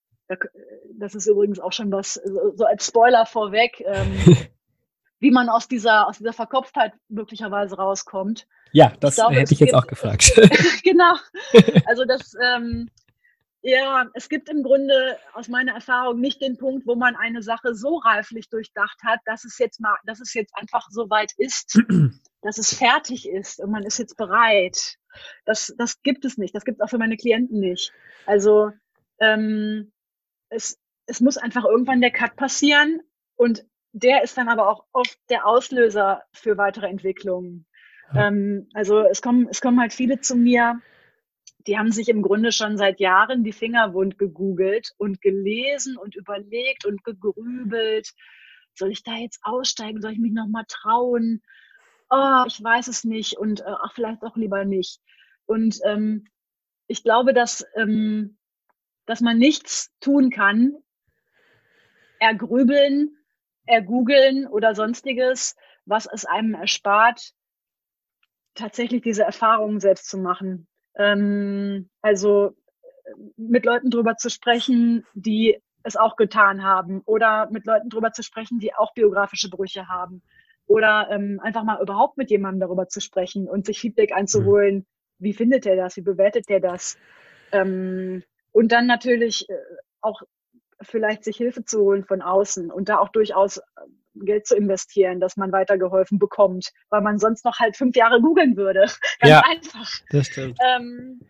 [0.99, 4.13] das ist übrigens auch schon was, so als Spoiler vorweg, ähm,
[5.21, 8.47] wie man aus dieser, aus dieser Verkopftheit möglicherweise rauskommt.
[8.73, 10.33] Ja, das ich glaube, hätte ich jetzt gibt, auch gefragt.
[10.85, 11.15] genau.
[11.87, 12.91] Also das, ähm,
[13.63, 17.75] ja, es gibt im Grunde aus meiner Erfahrung nicht den Punkt, wo man eine Sache
[17.75, 21.79] so reiflich durchdacht hat, dass es jetzt mal, dass es jetzt einfach so weit ist,
[22.43, 24.97] dass es fertig ist und man ist jetzt bereit.
[25.47, 26.55] Das, das gibt es nicht.
[26.55, 27.93] Das gibt es auch für meine Klienten nicht.
[28.27, 28.71] Also
[29.19, 29.93] ähm,
[30.49, 33.01] es, es muss einfach irgendwann der Cut passieren
[33.37, 37.67] und der ist dann aber auch oft der Auslöser für weitere Entwicklungen.
[38.13, 38.29] Ja.
[38.29, 40.81] Ähm, also es kommen, es kommen halt viele zu mir,
[41.67, 46.15] die haben sich im Grunde schon seit Jahren die Finger wund gegoogelt und gelesen und
[46.15, 48.13] überlegt und gegrübelt.
[48.75, 50.01] Soll ich da jetzt aussteigen?
[50.01, 51.43] Soll ich mich nochmal trauen?
[52.09, 55.01] Oh, ich weiß es nicht und äh, ach, vielleicht auch lieber nicht.
[55.47, 56.27] Und ähm,
[56.87, 58.37] ich glaube, dass ähm,
[59.07, 60.75] dass man nichts tun kann,
[62.19, 63.17] ergrübeln,
[63.67, 67.33] ergoogeln oder sonstiges, was es einem erspart,
[68.55, 70.67] tatsächlich diese Erfahrungen selbst zu machen.
[70.97, 72.57] Ähm, also
[73.37, 78.23] mit Leuten drüber zu sprechen, die es auch getan haben oder mit Leuten drüber zu
[78.23, 80.23] sprechen, die auch biografische Brüche haben
[80.67, 84.79] oder ähm, einfach mal überhaupt mit jemandem darüber zu sprechen und sich Feedback einzuholen.
[84.79, 84.87] Mhm.
[85.19, 85.97] Wie findet er das?
[85.97, 86.99] Wie bewertet er das?
[87.53, 88.25] Ähm,
[88.57, 89.55] und dann natürlich äh,
[90.01, 90.23] auch
[90.81, 93.63] vielleicht sich Hilfe zu holen von außen und da auch durchaus äh,
[94.15, 98.57] Geld zu investieren, dass man weitergeholfen bekommt, weil man sonst noch halt fünf Jahre googeln
[98.57, 98.87] würde.
[99.21, 99.91] Ganz ja, einfach.
[100.09, 100.59] Das stimmt.
[100.67, 101.21] Ähm,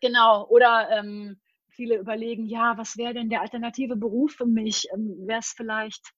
[0.00, 0.48] genau.
[0.48, 4.88] Oder ähm, viele überlegen, ja, was wäre denn der alternative Beruf für mich?
[4.92, 6.10] Ähm, wäre es vielleicht,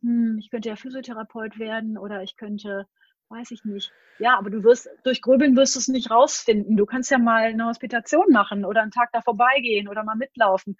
[0.00, 2.88] hm, ich könnte ja Physiotherapeut werden oder ich könnte
[3.28, 3.92] weiß ich nicht.
[4.18, 6.76] Ja, aber du wirst, durch Grübeln wirst du es nicht rausfinden.
[6.76, 10.76] Du kannst ja mal eine Hospitation machen oder einen Tag da vorbeigehen oder mal mitlaufen.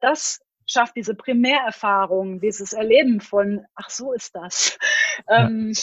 [0.00, 4.78] Das schafft diese Primärerfahrung, dieses Erleben von, ach so ist das.
[5.28, 5.46] Ja.
[5.46, 5.74] Ähm,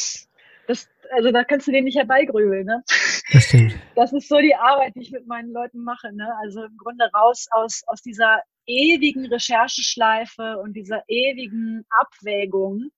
[0.65, 2.65] das also da kannst du den nicht herbeigrübeln.
[2.65, 2.83] Ne?
[3.31, 3.75] Das stimmt.
[3.95, 6.13] Das ist so die Arbeit, die ich mit meinen Leuten mache.
[6.13, 6.27] Ne?
[6.41, 12.91] Also im Grunde raus aus, aus dieser ewigen Rechercheschleife und dieser ewigen Abwägung.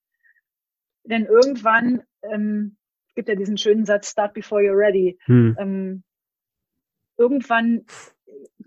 [1.04, 2.78] Denn irgendwann ähm,
[3.16, 5.18] gibt ja diesen schönen Satz, start before you're ready.
[5.26, 5.56] Hm.
[5.60, 6.04] Ähm,
[7.18, 7.86] irgendwann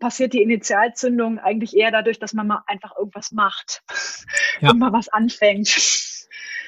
[0.01, 3.83] passiert die Initialzündung eigentlich eher dadurch, dass man mal einfach irgendwas macht
[4.61, 4.71] ja.
[4.71, 5.69] und mal was anfängt.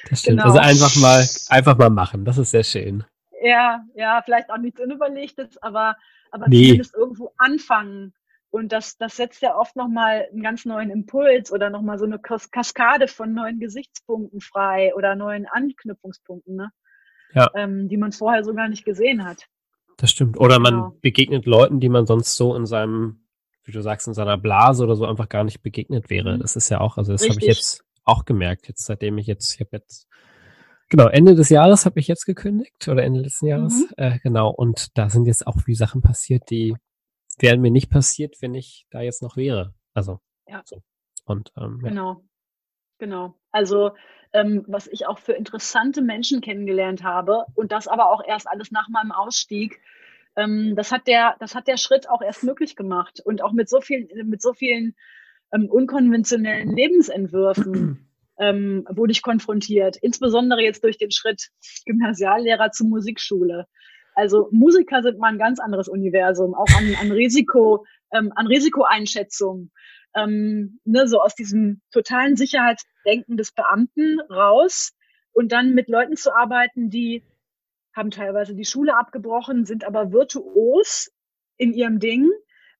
[0.09, 0.39] Das stimmt.
[0.39, 0.43] Genau.
[0.45, 2.25] Also einfach mal, einfach mal machen.
[2.25, 3.03] Das ist sehr schön.
[3.41, 5.95] Ja, ja, vielleicht auch nichts Unüberlegtes, aber,
[6.31, 6.63] aber nee.
[6.63, 8.13] zumindest irgendwo anfangen.
[8.49, 12.17] Und das, das setzt ja oft nochmal einen ganz neuen Impuls oder nochmal so eine
[12.17, 16.71] Kas Kaskade von neuen Gesichtspunkten frei oder neuen Anknüpfungspunkten, ne?
[17.33, 17.49] Ja.
[17.55, 19.47] Ähm, die man vorher so gar nicht gesehen hat.
[19.97, 20.39] Das stimmt.
[20.39, 20.97] Oder man genau.
[21.01, 23.25] begegnet Leuten, die man sonst so in seinem,
[23.63, 26.35] wie du sagst, in seiner Blase oder so einfach gar nicht begegnet wäre.
[26.35, 26.41] Mhm.
[26.41, 29.55] Das ist ja auch, also das habe ich jetzt auch gemerkt, jetzt seitdem ich jetzt,
[29.55, 30.07] ich habe jetzt,
[30.89, 33.87] genau, Ende des Jahres habe ich jetzt gekündigt oder Ende letzten Jahres, mhm.
[33.97, 36.75] äh, genau, und da sind jetzt auch wie Sachen passiert, die
[37.39, 39.73] wären mir nicht passiert, wenn ich da jetzt noch wäre.
[39.93, 40.61] Also, ja.
[40.65, 40.81] so.
[41.25, 41.89] Und, ähm, ja.
[41.89, 42.21] Genau,
[42.97, 43.35] genau.
[43.51, 43.91] Also,
[44.33, 48.71] ähm, was ich auch für interessante Menschen kennengelernt habe und das aber auch erst alles
[48.71, 49.79] nach meinem Ausstieg,
[50.35, 53.69] ähm, das hat der, das hat der Schritt auch erst möglich gemacht und auch mit
[53.69, 54.95] so vielen, mit so vielen
[55.53, 58.07] ähm, unkonventionellen Lebensentwürfen
[58.39, 61.49] ähm, wurde ich konfrontiert, insbesondere jetzt durch den Schritt
[61.85, 63.65] Gymnasiallehrer zur Musikschule.
[64.13, 69.71] Also Musiker sind mal ein ganz anderes Universum, auch an, an Risiko, ähm, an Risikoeinschätzung.
[70.17, 74.93] Ähm, ne, so aus diesem totalen Sicherheitsdenken des Beamten raus
[75.31, 77.23] und dann mit Leuten zu arbeiten, die
[77.95, 81.11] haben teilweise die Schule abgebrochen, sind aber virtuos
[81.57, 82.29] in ihrem Ding,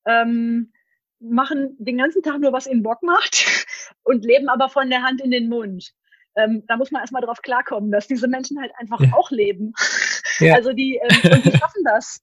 [0.06, 0.72] ähm,
[1.20, 3.46] machen den ganzen Tag nur, was ihnen Bock macht
[4.04, 5.94] und leben aber von der Hand in den Mund.
[6.36, 9.12] Ähm, da muss man erstmal drauf klarkommen, dass diese Menschen halt einfach ja.
[9.14, 9.74] auch leben.
[10.40, 10.54] Ja.
[10.56, 12.22] Also die, ähm, und die schaffen das.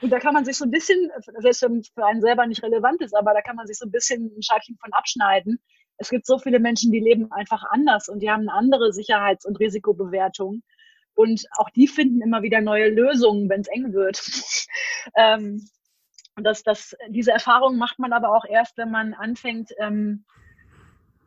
[0.00, 3.00] Und da kann man sich so ein bisschen, selbst wenn für einen selber nicht relevant
[3.02, 5.60] ist, aber da kann man sich so ein bisschen ein Scheibchen von abschneiden.
[5.96, 9.44] Es gibt so viele Menschen, die leben einfach anders und die haben eine andere Sicherheits-
[9.44, 10.62] und Risikobewertung.
[11.14, 14.22] Und auch die finden immer wieder neue Lösungen, wenn es eng wird.
[15.16, 15.68] ähm,
[16.36, 20.24] das, das, diese Erfahrung macht man aber auch erst, wenn man anfängt, ähm,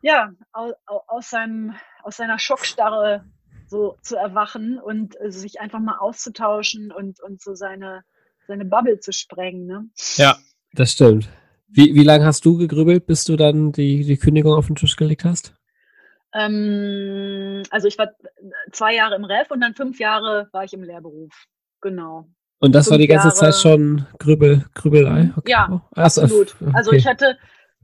[0.00, 3.26] ja, aus, aus, seinem, aus seiner Schockstarre
[3.66, 8.02] so zu erwachen und äh, sich einfach mal auszutauschen und, und so seine,
[8.46, 9.66] seine Bubble zu sprengen.
[9.66, 9.88] Ne?
[10.16, 10.36] Ja,
[10.72, 11.28] das stimmt.
[11.68, 14.96] Wie, wie lange hast du gegrübelt, bis du dann die, die Kündigung auf den Tisch
[14.96, 15.54] gelegt hast?
[16.34, 18.10] Ähm, also ich war
[18.72, 21.32] zwei Jahre im Ref und dann fünf Jahre war ich im Lehrberuf.
[21.80, 22.28] Genau.
[22.58, 23.36] Und das war die ganze Jahre.
[23.36, 25.24] Zeit schon Grübel, Grübelei?
[25.24, 25.34] Mhm.
[25.36, 25.50] Okay.
[25.50, 26.54] Ja, also, absolut.
[26.60, 26.70] Okay.
[26.74, 27.36] Also ich hatte,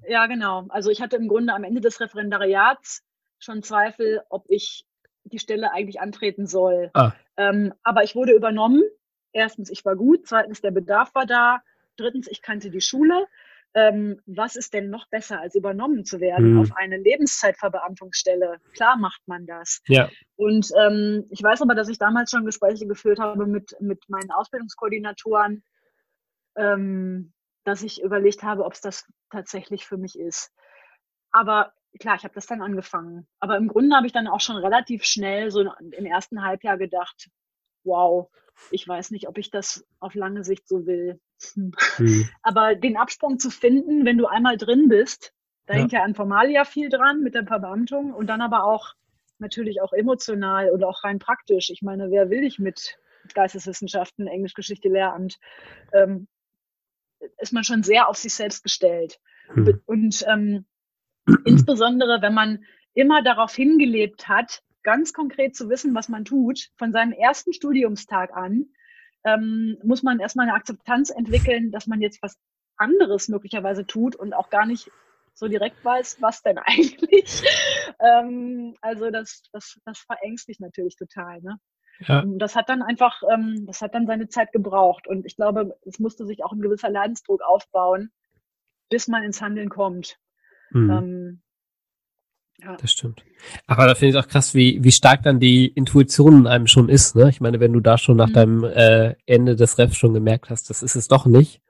[0.08, 3.02] ja genau, also ich hatte im Grunde am Ende des Referendariats
[3.38, 4.84] schon Zweifel, ob ich
[5.24, 6.90] die Stelle eigentlich antreten soll.
[6.94, 7.12] Ah.
[7.36, 8.82] Ähm, aber ich wurde übernommen.
[9.32, 10.26] Erstens, ich war gut.
[10.26, 11.62] Zweitens, der Bedarf war da.
[11.96, 13.26] Drittens, ich kannte die Schule.
[13.74, 16.60] Ähm, was ist denn noch besser, als übernommen zu werden mhm.
[16.60, 18.60] auf eine Lebenszeitverbeamtungsstelle?
[18.72, 19.82] Klar macht man das.
[19.86, 20.08] Ja.
[20.36, 24.30] Und ähm, ich weiß aber, dass ich damals schon Gespräche geführt habe mit, mit meinen
[24.30, 25.62] Ausbildungskoordinatoren,
[26.56, 27.32] ähm,
[27.64, 30.50] dass ich überlegt habe, ob es das tatsächlich für mich ist.
[31.30, 33.28] Aber klar, ich habe das dann angefangen.
[33.38, 37.28] Aber im Grunde habe ich dann auch schon relativ schnell so im ersten Halbjahr gedacht,
[37.84, 38.30] wow,
[38.70, 41.20] ich weiß nicht, ob ich das auf lange Sicht so will.
[41.54, 41.72] Hm.
[41.98, 42.28] Mhm.
[42.42, 45.32] Aber den Absprung zu finden, wenn du einmal drin bist,
[45.66, 45.80] da ja.
[45.80, 48.94] hängt ja an Formalia viel dran mit der Verbeamtung und dann aber auch
[49.38, 51.70] natürlich auch emotional oder auch rein praktisch.
[51.70, 52.98] Ich meine, wer will ich mit
[53.34, 55.38] Geisteswissenschaften, Englischgeschichte, Lehramt?
[55.92, 56.26] Ähm,
[57.38, 59.18] ist man schon sehr auf sich selbst gestellt.
[59.54, 59.82] Mhm.
[59.86, 60.66] Und ähm,
[61.44, 66.92] insbesondere, wenn man immer darauf hingelebt hat, ganz konkret zu wissen, was man tut, von
[66.92, 68.70] seinem ersten Studiumstag an,
[69.22, 72.38] ähm, muss man erstmal eine Akzeptanz entwickeln, dass man jetzt was
[72.78, 74.90] anderes möglicherweise tut und auch gar nicht
[75.34, 77.42] so direkt weiß, was denn eigentlich.
[78.00, 81.42] ähm, also das, das, das verängstigt natürlich total.
[81.42, 81.58] Ne?
[82.06, 82.24] Ja.
[82.38, 85.06] Das hat dann einfach, ähm, das hat dann seine Zeit gebraucht.
[85.06, 88.10] Und ich glaube, es musste sich auch ein gewisser Leidensdruck aufbauen,
[88.88, 90.16] bis man ins Handeln kommt.
[90.70, 90.90] Mhm.
[90.90, 91.42] Ähm,
[92.60, 92.76] ja.
[92.76, 93.24] Das stimmt.
[93.66, 96.88] Aber da finde ich auch krass, wie, wie stark dann die Intuition in einem schon
[96.88, 97.14] ist.
[97.14, 97.28] Ne?
[97.30, 98.32] Ich meine, wenn du da schon nach mhm.
[98.32, 101.60] deinem äh, Ende des Refs schon gemerkt hast, das ist es doch nicht.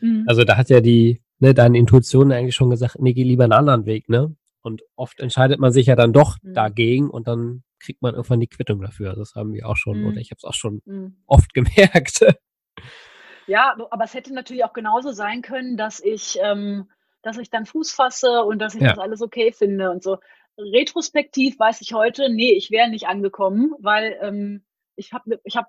[0.00, 0.24] Mhm.
[0.26, 3.52] Also da hat ja die, ne, deine Intuition eigentlich schon gesagt, nee, geh lieber einen
[3.52, 4.34] anderen Weg, ne?
[4.62, 6.54] Und oft entscheidet man sich ja dann doch mhm.
[6.54, 9.14] dagegen und dann kriegt man irgendwann die Quittung dafür.
[9.14, 10.18] Das haben wir auch schon, oder mhm.
[10.18, 11.16] ich habe es auch schon mhm.
[11.26, 12.24] oft gemerkt.
[13.46, 16.88] Ja, aber es hätte natürlich auch genauso sein können, dass ich ähm,
[17.24, 18.90] dass ich dann Fuß fasse und dass ich ja.
[18.90, 20.18] das alles okay finde und so.
[20.56, 24.64] Retrospektiv weiß ich heute, nee, ich wäre nicht angekommen, weil ähm,
[24.94, 25.66] ich habe, ich habe,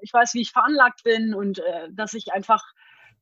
[0.00, 2.62] ich weiß, wie ich veranlagt bin und äh, dass ich einfach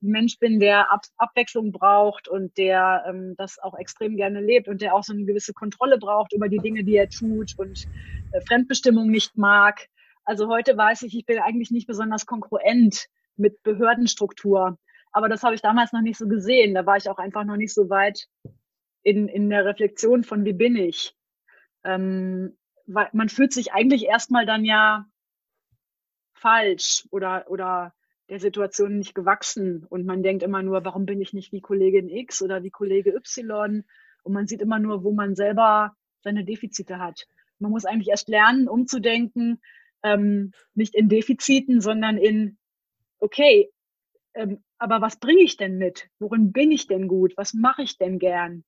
[0.02, 4.68] ein Mensch bin, der Ab Abwechslung braucht und der ähm, das auch extrem gerne lebt
[4.68, 7.86] und der auch so eine gewisse Kontrolle braucht über die Dinge, die er tut und
[8.32, 9.88] äh, Fremdbestimmung nicht mag.
[10.24, 13.06] Also heute weiß ich, ich bin eigentlich nicht besonders konkurrent
[13.36, 14.78] mit Behördenstruktur.
[15.14, 16.74] Aber das habe ich damals noch nicht so gesehen.
[16.74, 18.26] Da war ich auch einfach noch nicht so weit
[19.04, 21.16] in, in der Reflexion von, wie bin ich.
[21.84, 22.56] Ähm,
[22.86, 25.06] weil man fühlt sich eigentlich erstmal dann ja
[26.34, 27.94] falsch oder, oder
[28.28, 32.08] der Situation nicht gewachsen und man denkt immer nur, warum bin ich nicht wie Kollegin
[32.08, 33.84] X oder wie Kollege Y
[34.24, 37.26] und man sieht immer nur, wo man selber seine Defizite hat.
[37.58, 39.60] Man muss eigentlich erst lernen, umzudenken,
[40.02, 42.58] ähm, nicht in Defiziten, sondern in,
[43.20, 43.70] okay,
[44.34, 46.08] ähm, aber was bringe ich denn mit?
[46.18, 47.34] Worin bin ich denn gut?
[47.36, 48.64] Was mache ich denn gern?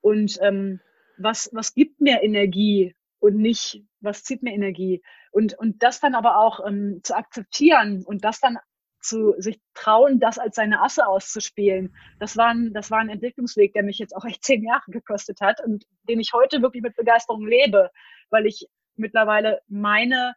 [0.00, 0.80] Und ähm,
[1.18, 5.02] was, was gibt mir Energie und nicht, was zieht mir Energie?
[5.32, 8.58] Und, und das dann aber auch ähm, zu akzeptieren und das dann
[9.00, 11.94] zu sich trauen, das als seine Asse auszuspielen.
[12.18, 15.40] Das war ein, das war ein Entwicklungsweg, der mich jetzt auch echt zehn Jahre gekostet
[15.40, 17.90] hat und den ich heute wirklich mit Begeisterung lebe,
[18.30, 20.34] weil ich mittlerweile meine,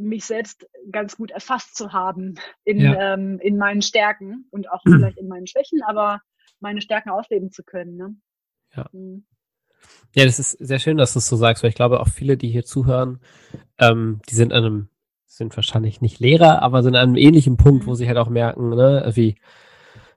[0.00, 2.34] mich selbst ganz gut erfasst zu haben
[2.64, 3.14] in, ja.
[3.14, 6.20] ähm, in meinen Stärken und auch vielleicht in meinen Schwächen, aber
[6.60, 7.96] meine Stärken ausleben zu können.
[7.96, 8.16] Ne?
[8.76, 8.88] Ja.
[8.92, 9.24] Mhm.
[10.14, 12.36] Ja, das ist sehr schön, dass du es so sagst, weil ich glaube, auch viele,
[12.36, 13.20] die hier zuhören,
[13.78, 14.88] ähm, die sind an einem
[15.26, 17.94] sind wahrscheinlich nicht Lehrer, aber sind an einem ähnlichen Punkt, wo mhm.
[17.94, 19.36] sie halt auch merken, ne, wie,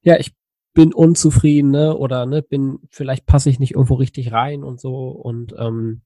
[0.01, 0.33] ja, ich
[0.73, 5.09] bin unzufrieden, ne, oder ne, bin, vielleicht passe ich nicht irgendwo richtig rein und so
[5.09, 6.01] und ähm,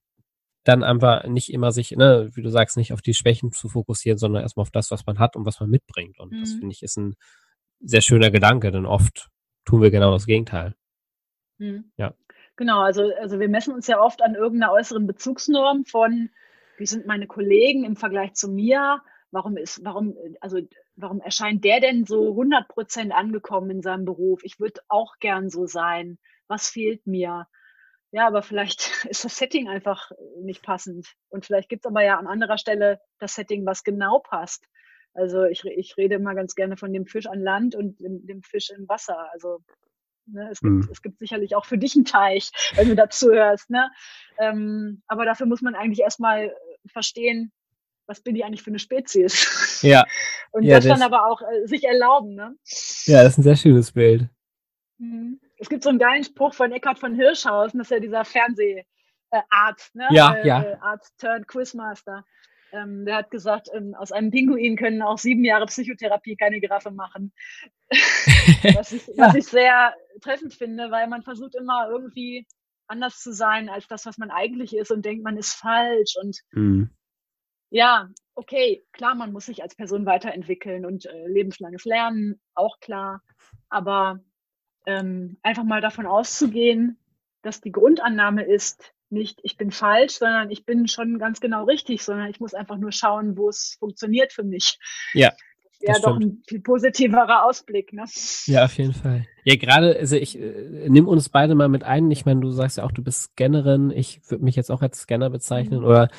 [0.68, 4.18] dann einfach nicht immer sich, ne, wie du sagst, nicht auf die Schwächen zu fokussieren,
[4.18, 6.20] sondern erstmal auf das, was man hat und was man mitbringt.
[6.20, 6.40] Und mhm.
[6.42, 7.16] das finde ich ist ein
[7.80, 9.30] sehr schöner Gedanke, denn oft
[9.66, 10.76] tun wir genau das Gegenteil.
[11.58, 11.92] Mhm.
[11.98, 12.14] Ja.
[12.56, 16.30] Genau, also, also wir messen uns ja oft an irgendeiner äußeren Bezugsnorm von,
[16.78, 19.02] wie sind meine Kollegen im Vergleich zu mir?
[19.32, 20.60] Warum ist, warum, also,
[20.96, 24.42] warum erscheint der denn so 100 Prozent angekommen in seinem Beruf?
[24.44, 26.18] Ich würde auch gern so sein.
[26.48, 27.48] Was fehlt mir?
[28.12, 31.08] Ja, aber vielleicht ist das Setting einfach nicht passend.
[31.30, 34.66] Und vielleicht gibt es aber ja an anderer Stelle das Setting, was genau passt.
[35.14, 38.44] Also ich, ich rede immer ganz gerne von dem Fisch an Land und dem, dem
[38.44, 39.32] Fisch im Wasser.
[39.32, 39.64] Also
[40.28, 40.50] Ne?
[40.52, 40.90] Es, gibt, mhm.
[40.92, 43.70] es gibt sicherlich auch für dich einen Teich, wenn du dazu hörst.
[43.70, 43.90] Ne?
[44.38, 46.52] Ähm, aber dafür muss man eigentlich erstmal äh,
[46.88, 47.52] verstehen,
[48.08, 49.82] was bin ich eigentlich für eine Spezies?
[49.82, 50.06] Ja.
[50.52, 52.36] Und ja, das, das, dann aber auch äh, sich erlauben.
[52.36, 52.56] Ne?
[53.06, 54.30] Ja, das ist ein sehr schönes Bild.
[54.98, 55.40] Mhm.
[55.58, 59.96] Es gibt so einen geilen Spruch von Eckhard von Hirschhausen, das ist ja dieser Fernseharzt,
[59.96, 60.08] äh, ne?
[60.12, 60.82] Ja, äh, ja.
[60.82, 62.24] Arzt turned Quizmaster.
[62.72, 66.92] Ähm, der hat gesagt, ähm, aus einem Pinguin können auch sieben Jahre Psychotherapie keine Giraffe
[66.92, 67.34] machen.
[68.76, 69.14] was, ich, ja.
[69.18, 72.46] was ich sehr treffend finde, weil man versucht immer irgendwie
[72.88, 76.16] anders zu sein als das, was man eigentlich ist und denkt, man ist falsch.
[76.22, 76.90] Und mhm.
[77.70, 83.22] ja, okay, klar, man muss sich als Person weiterentwickeln und äh, lebenslanges Lernen, auch klar.
[83.70, 84.20] Aber
[84.88, 86.98] ähm, einfach mal davon auszugehen,
[87.44, 92.04] dass die Grundannahme ist, nicht, ich bin falsch, sondern ich bin schon ganz genau richtig,
[92.04, 94.80] sondern ich muss einfach nur schauen, wo es funktioniert für mich.
[95.14, 95.32] Ja.
[95.80, 98.06] Ja, doch ein viel positiverer Ausblick, ne?
[98.48, 99.28] Ja, auf jeden Fall.
[99.44, 102.10] Ja, gerade, also ich äh, nimm uns beide mal mit ein.
[102.10, 103.92] Ich meine, du sagst ja auch, du bist Scannerin.
[103.92, 105.86] Ich würde mich jetzt auch als Scanner bezeichnen mhm.
[105.86, 106.10] oder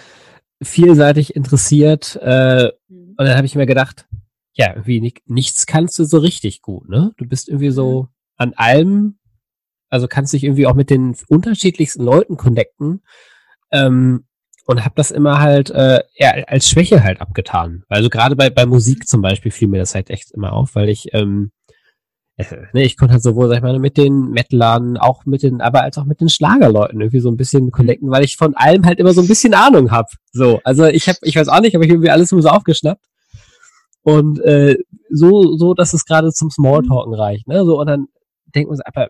[0.63, 2.17] vielseitig interessiert.
[2.23, 3.17] Äh, mhm.
[3.19, 4.07] Und dann habe ich mir gedacht,
[4.53, 7.13] ja, irgendwie nicht, nichts kannst du so richtig gut, ne?
[7.17, 8.09] Du bist irgendwie so mhm.
[8.39, 9.19] An allem
[9.91, 13.03] also kannst dich irgendwie auch mit den unterschiedlichsten Leuten connecten.
[13.71, 14.25] Ähm,
[14.67, 17.85] und habe das immer halt äh, ja, als Schwäche halt abgetan.
[17.89, 20.91] Also gerade bei, bei Musik zum Beispiel fiel mir das halt echt immer auf, weil
[20.91, 21.53] ich, ähm,
[22.37, 25.63] äh, ne, ich konnte halt sowohl, sag ich mal, mit den Metalern, auch mit den,
[25.63, 28.85] aber als auch mit den Schlagerleuten irgendwie so ein bisschen connecten, weil ich von allem
[28.85, 30.11] halt immer so ein bisschen Ahnung hab.
[30.33, 33.07] So, also ich habe, ich weiß auch nicht, aber ich irgendwie alles immer so aufgeschnappt.
[34.03, 34.77] Und äh,
[35.09, 37.65] so, so, dass es gerade zum Smalltalken reicht, ne?
[37.65, 38.09] So, und dann
[38.55, 39.09] denkt man so, aber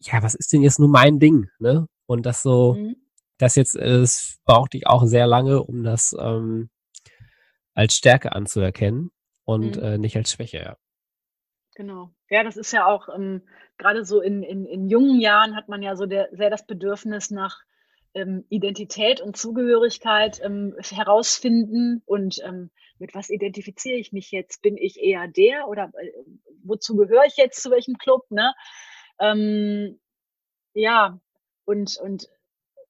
[0.00, 1.86] ja, was ist denn jetzt nur mein Ding, ne?
[2.06, 2.96] Und das so, mhm.
[3.38, 6.70] das jetzt, es brauchte ich auch sehr lange, um das ähm,
[7.74, 9.10] als Stärke anzuerkennen
[9.44, 9.82] und mhm.
[9.82, 10.76] äh, nicht als Schwäche, ja.
[11.74, 12.10] Genau.
[12.30, 13.42] Ja, das ist ja auch, ähm,
[13.78, 17.30] gerade so in, in, in jungen Jahren hat man ja so der, sehr das Bedürfnis
[17.30, 17.62] nach
[18.14, 24.62] ähm, Identität und Zugehörigkeit ähm, herausfinden und ähm, mit was identifiziere ich mich jetzt?
[24.62, 26.12] Bin ich eher der oder äh,
[26.62, 28.22] wozu gehöre ich jetzt zu welchem Club?
[28.30, 28.54] Ne?
[29.18, 30.00] Ähm,
[30.74, 31.20] ja,
[31.64, 32.28] und, und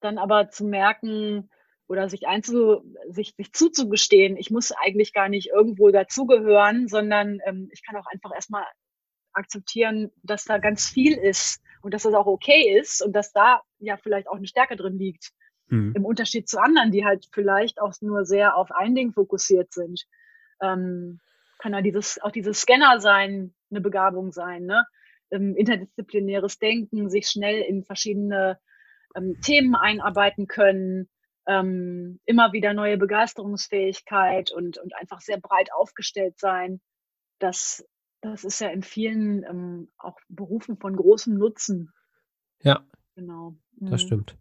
[0.01, 1.49] dann aber zu merken
[1.87, 7.69] oder sich einzu, sich, sich zuzugestehen, ich muss eigentlich gar nicht irgendwo dazugehören, sondern ähm,
[7.71, 8.65] ich kann auch einfach erstmal
[9.35, 13.61] akzeptieren, dass da ganz viel ist und dass das auch okay ist und dass da
[13.79, 15.31] ja vielleicht auch eine Stärke drin liegt.
[15.67, 15.93] Mhm.
[15.95, 20.05] Im Unterschied zu anderen, die halt vielleicht auch nur sehr auf ein Ding fokussiert sind.
[20.61, 21.19] Ähm,
[21.59, 24.85] kann ja dieses, auch dieses Scanner sein, eine Begabung sein, ne?
[25.31, 28.59] ähm, interdisziplinäres Denken, sich schnell in verschiedene
[29.15, 31.09] ähm, Themen einarbeiten können,
[31.47, 36.81] ähm, immer wieder neue Begeisterungsfähigkeit und, und einfach sehr breit aufgestellt sein.
[37.39, 37.85] Das,
[38.31, 41.91] das ist ja in vielen ähm, auch Berufen von großem Nutzen.
[42.61, 42.85] Ja.
[43.15, 43.55] Genau.
[43.79, 43.91] Mhm.
[43.91, 44.37] Das stimmt.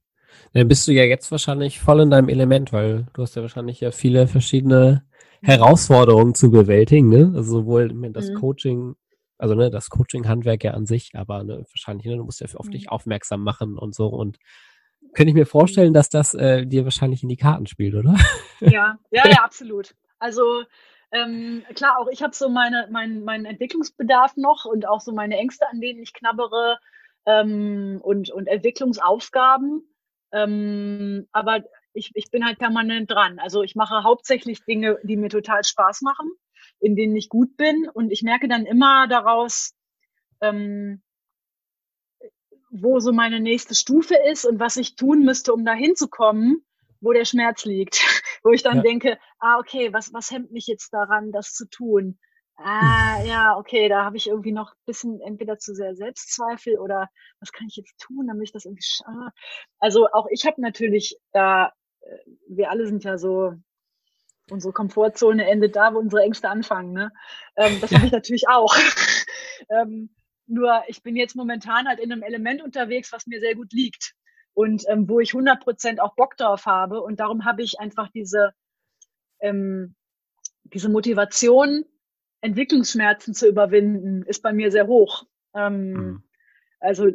[0.53, 3.80] Dann bist du ja jetzt wahrscheinlich voll in deinem Element, weil du hast ja wahrscheinlich
[3.80, 5.05] ja viele verschiedene
[5.41, 5.47] mhm.
[5.47, 7.32] Herausforderungen zu bewältigen, ne?
[7.35, 8.35] Also sowohl das mhm.
[8.35, 8.95] Coaching,
[9.39, 12.66] also ne, das Coaching-Handwerk ja an sich, aber ne, wahrscheinlich, ne, du musst ja auf
[12.66, 12.72] mhm.
[12.72, 14.39] dich aufmerksam machen und so und
[15.12, 18.16] könnte ich mir vorstellen, dass das äh, dir wahrscheinlich in die Karten spielt, oder?
[18.61, 19.95] Ja, ja, ja, absolut.
[20.18, 20.64] Also
[21.13, 25.37] ähm, klar, auch ich habe so meine, mein, meinen Entwicklungsbedarf noch und auch so meine
[25.37, 26.79] Ängste, an denen ich knabbere
[27.27, 29.83] ähm, und, und Entwicklungsaufgaben.
[30.33, 33.39] Ähm, aber ich, ich bin halt permanent dran.
[33.39, 36.31] Also ich mache hauptsächlich Dinge, die mir total Spaß machen,
[36.81, 37.89] in denen ich gut bin.
[37.89, 39.75] Und ich merke dann immer daraus,
[40.41, 41.03] ähm,
[42.71, 46.65] wo so meine nächste Stufe ist und was ich tun müsste, um da hinzukommen,
[47.05, 48.01] wo der Schmerz liegt.
[48.45, 48.83] wo ich dann ja.
[48.83, 52.19] denke, ah, okay, was, was hemmt mich jetzt daran, das zu tun?
[52.57, 57.09] Ah, ja, okay, da habe ich irgendwie noch ein bisschen entweder zu sehr Selbstzweifel oder
[57.41, 59.33] was kann ich jetzt tun, damit ich das irgendwie schaffe.
[59.79, 62.17] Also auch ich habe natürlich da, äh,
[62.49, 63.55] wir alle sind ja so,
[64.51, 66.93] unsere Komfortzone endet da, wo unsere Ängste anfangen.
[66.93, 67.11] Ne?
[67.57, 68.77] Ähm, das habe ich natürlich auch.
[69.71, 70.15] ähm,
[70.47, 74.15] nur ich bin jetzt momentan halt in einem Element unterwegs, was mir sehr gut liegt
[74.55, 77.03] und ähm, wo ich 100 Prozent auch Bock drauf habe.
[77.03, 78.53] Und darum habe ich einfach diese,
[79.41, 79.95] ähm,
[80.65, 81.85] diese Motivation,
[82.41, 85.25] Entwicklungsschmerzen zu überwinden, ist bei mir sehr hoch.
[85.55, 86.23] Ähm, mhm.
[86.81, 87.15] Also äh,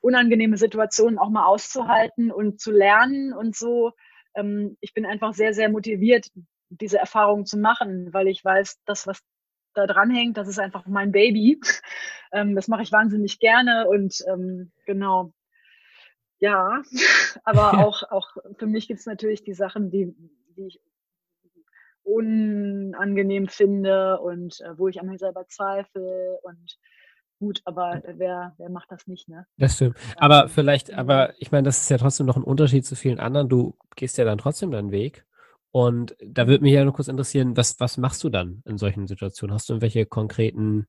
[0.00, 3.92] unangenehme Situationen auch mal auszuhalten und zu lernen und so.
[4.34, 6.30] Ähm, ich bin einfach sehr, sehr motiviert,
[6.70, 9.22] diese Erfahrungen zu machen, weil ich weiß, das, was
[9.74, 11.60] da dranhängt, das ist einfach mein Baby.
[12.30, 15.32] Ähm, das mache ich wahnsinnig gerne und ähm, genau.
[16.40, 16.82] Ja,
[17.44, 20.14] aber auch, auch für mich gibt es natürlich die Sachen, die,
[20.56, 20.80] die ich
[22.02, 26.78] unangenehm finde und äh, wo ich an mir selber zweifle und
[27.38, 29.46] gut, aber wer, wer macht das nicht, ne?
[29.58, 29.96] Das stimmt.
[30.16, 33.48] Aber vielleicht, aber ich meine, das ist ja trotzdem noch ein Unterschied zu vielen anderen.
[33.48, 35.24] Du gehst ja dann trotzdem deinen Weg.
[35.70, 39.06] Und da würde mich ja noch kurz interessieren, was, was machst du dann in solchen
[39.06, 39.54] Situationen?
[39.54, 40.86] Hast du irgendwelche konkreten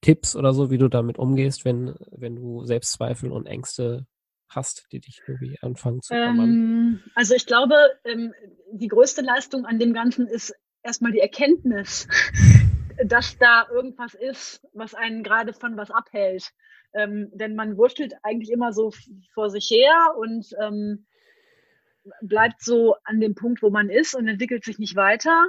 [0.00, 4.06] Tipps oder so, wie du damit umgehst, wenn, wenn du Selbstzweifel und Ängste
[4.54, 6.40] hast, die dich irgendwie anfangen zu kommen?
[6.40, 7.74] Ähm, also ich glaube,
[8.04, 8.32] ähm,
[8.72, 12.08] die größte Leistung an dem Ganzen ist erstmal die Erkenntnis,
[13.04, 16.52] dass da irgendwas ist, was einen gerade von was abhält.
[16.94, 18.92] Ähm, denn man wurschtelt eigentlich immer so
[19.32, 21.06] vor sich her und ähm,
[22.20, 25.48] bleibt so an dem Punkt, wo man ist und entwickelt sich nicht weiter.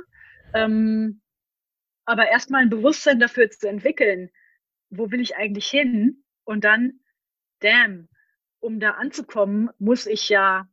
[0.54, 1.22] Ähm,
[2.06, 4.30] aber erstmal ein Bewusstsein dafür zu entwickeln,
[4.90, 6.24] wo will ich eigentlich hin?
[6.44, 7.00] Und dann,
[7.60, 8.08] damn,
[8.64, 10.68] um da anzukommen, muss ich ja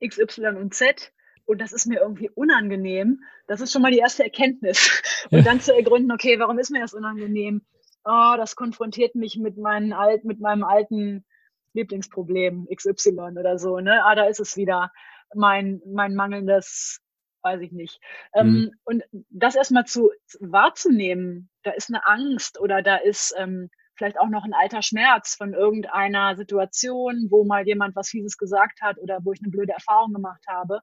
[0.00, 1.12] X, Y und Z.
[1.46, 3.22] Und das ist mir irgendwie unangenehm.
[3.46, 5.02] Das ist schon mal die erste Erkenntnis.
[5.30, 7.62] Und dann zu ergründen, okay, warum ist mir das unangenehm?
[8.04, 11.24] Oh, das konfrontiert mich mit, meinen alt, mit meinem alten
[11.72, 13.80] Lieblingsproblem XY oder so.
[13.80, 14.04] Ne?
[14.04, 14.92] Ah, da ist es wieder
[15.34, 17.00] mein, mein mangelndes,
[17.42, 18.00] weiß ich nicht.
[18.32, 18.56] Ähm, mhm.
[18.56, 23.70] Ähm, und das erstmal zu wahrzunehmen, da ist eine Angst oder da ist ähm,
[24.00, 28.80] vielleicht auch noch ein alter Schmerz von irgendeiner Situation, wo mal jemand was Fieses gesagt
[28.80, 30.80] hat oder wo ich eine blöde Erfahrung gemacht habe,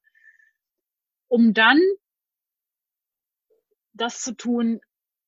[1.27, 1.81] um dann
[3.93, 4.81] das zu tun,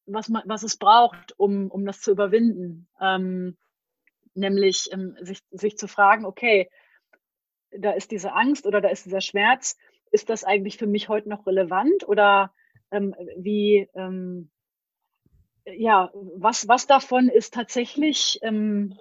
[0.06, 2.88] was, man, was es braucht, um, um das zu überwinden.
[3.02, 3.58] Ähm,
[4.36, 6.70] nämlich ähm, sich, sich zu fragen, okay,
[7.72, 9.78] da ist diese Angst oder da ist dieser Schmerz,
[10.12, 12.54] ist das eigentlich für mich heute noch relevant oder
[12.92, 14.52] ähm, wie, ähm,
[15.78, 18.98] ja, was, was davon ist tatsächlich ähm,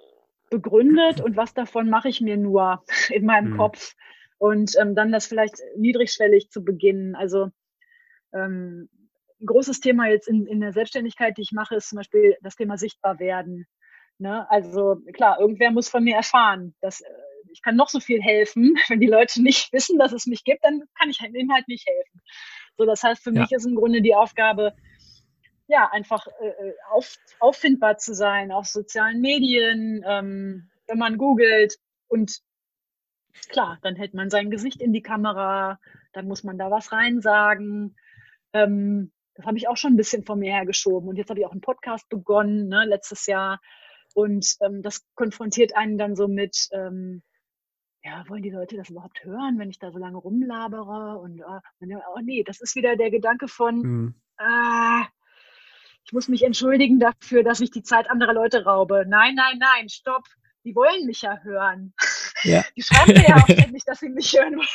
[0.49, 3.57] begründet und was davon mache ich mir nur in meinem mhm.
[3.57, 3.95] Kopf
[4.37, 7.15] und ähm, dann das vielleicht niedrigschwellig zu beginnen.
[7.15, 7.49] Also
[8.33, 8.89] ähm,
[9.41, 12.55] ein großes Thema jetzt in, in der Selbstständigkeit, die ich mache, ist zum Beispiel das
[12.55, 13.67] Thema sichtbar werden.
[14.17, 14.49] Ne?
[14.49, 16.75] Also klar, irgendwer muss von mir erfahren.
[16.81, 17.05] Dass, äh,
[17.51, 18.75] ich kann noch so viel helfen.
[18.89, 21.87] Wenn die Leute nicht wissen, dass es mich gibt, dann kann ich ihnen halt nicht
[21.87, 22.21] helfen.
[22.77, 23.41] So, das heißt, für ja.
[23.41, 24.73] mich ist im Grunde die Aufgabe,
[25.69, 31.77] ja, einfach äh, äh, auf, auffindbar zu sein auf sozialen Medien, ähm, wenn man googelt
[32.07, 32.41] und
[33.49, 35.79] klar, dann hält man sein Gesicht in die Kamera,
[36.11, 37.95] dann muss man da was reinsagen.
[38.51, 41.07] Ähm, das habe ich auch schon ein bisschen vor mir hergeschoben.
[41.07, 43.61] Und jetzt habe ich auch einen Podcast begonnen, ne, letztes Jahr.
[44.15, 47.21] Und ähm, das konfrontiert einen dann so mit, ähm,
[48.03, 51.19] ja, wollen die Leute das überhaupt hören, wenn ich da so lange rumlabere?
[51.19, 54.15] Und äh, oh nee, das ist wieder der Gedanke von, mhm.
[54.37, 55.05] ah,
[56.09, 59.05] ich muss mich entschuldigen dafür, dass ich die Zeit anderer Leute raube.
[59.07, 60.23] Nein, nein, nein, stopp.
[60.65, 61.93] Die wollen mich ja hören.
[62.41, 62.63] Ja.
[62.75, 64.67] Die schreiben mir ja auch ständig, dass sie mich hören wollen.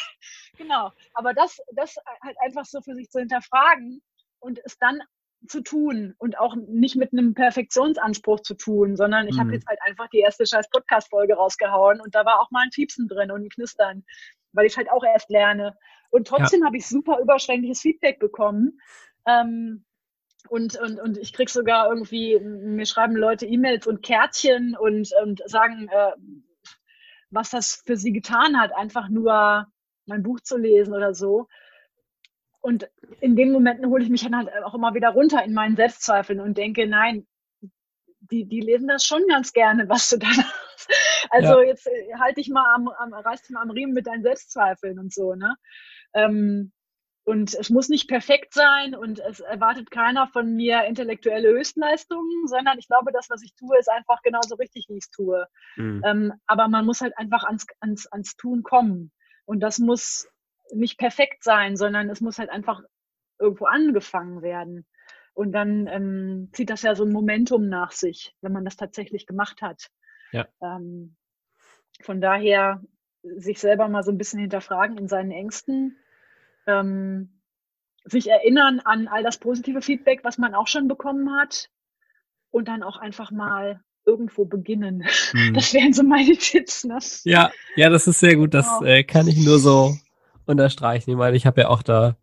[0.56, 0.92] Genau.
[1.12, 4.00] Aber das, das halt einfach so für sich zu hinterfragen
[4.38, 5.00] und es dann
[5.48, 9.40] zu tun und auch nicht mit einem Perfektionsanspruch zu tun, sondern ich mhm.
[9.40, 12.70] habe jetzt halt einfach die erste scheiß Podcast-Folge rausgehauen und da war auch mal ein
[12.70, 14.04] Piepsen drin und ein Knistern,
[14.52, 15.76] weil ich halt auch erst lerne.
[16.10, 16.66] Und trotzdem ja.
[16.66, 18.78] habe ich super überschwängliches Feedback bekommen.
[19.26, 19.84] Ähm,
[20.48, 25.42] und, und, und ich krieg sogar irgendwie, mir schreiben Leute E-Mails und Kärtchen und, und
[25.46, 26.12] sagen, äh,
[27.30, 29.66] was das für sie getan hat, einfach nur
[30.06, 31.48] mein Buch zu lesen oder so.
[32.60, 32.88] Und
[33.20, 36.40] in den Momenten hole ich mich dann halt auch immer wieder runter in meinen Selbstzweifeln
[36.40, 37.26] und denke, nein,
[38.30, 40.90] die, die lesen das schon ganz gerne, was du da hast.
[41.30, 41.68] Also ja.
[41.68, 44.98] jetzt äh, halte ich mal am, am, reiß dich mal am Riemen mit deinen Selbstzweifeln
[44.98, 45.56] und so, ne?
[46.14, 46.72] Ähm,
[47.24, 52.78] und es muss nicht perfekt sein und es erwartet keiner von mir intellektuelle Höchstleistungen, sondern
[52.78, 55.46] ich glaube, das, was ich tue, ist einfach genauso richtig, wie ich es tue.
[55.76, 56.02] Mhm.
[56.04, 59.10] Ähm, aber man muss halt einfach ans, ans, ans Tun kommen.
[59.46, 60.28] Und das muss
[60.72, 62.82] nicht perfekt sein, sondern es muss halt einfach
[63.38, 64.86] irgendwo angefangen werden.
[65.32, 69.26] Und dann ähm, zieht das ja so ein Momentum nach sich, wenn man das tatsächlich
[69.26, 69.88] gemacht hat.
[70.30, 70.46] Ja.
[70.60, 71.16] Ähm,
[72.02, 72.82] von daher
[73.22, 75.98] sich selber mal so ein bisschen hinterfragen in seinen Ängsten
[76.66, 77.40] ähm,
[78.04, 81.70] sich erinnern an all das positive Feedback, was man auch schon bekommen hat
[82.50, 85.04] und dann auch einfach mal irgendwo beginnen.
[85.32, 85.54] Hm.
[85.54, 86.84] Das wären so meine Tipps.
[86.84, 86.98] Ne?
[87.24, 88.54] Ja, ja, das ist sehr gut.
[88.54, 88.90] Das genau.
[88.90, 89.96] äh, kann ich nur so
[90.46, 91.10] unterstreichen.
[91.10, 92.16] Ich meine, ich habe ja auch da,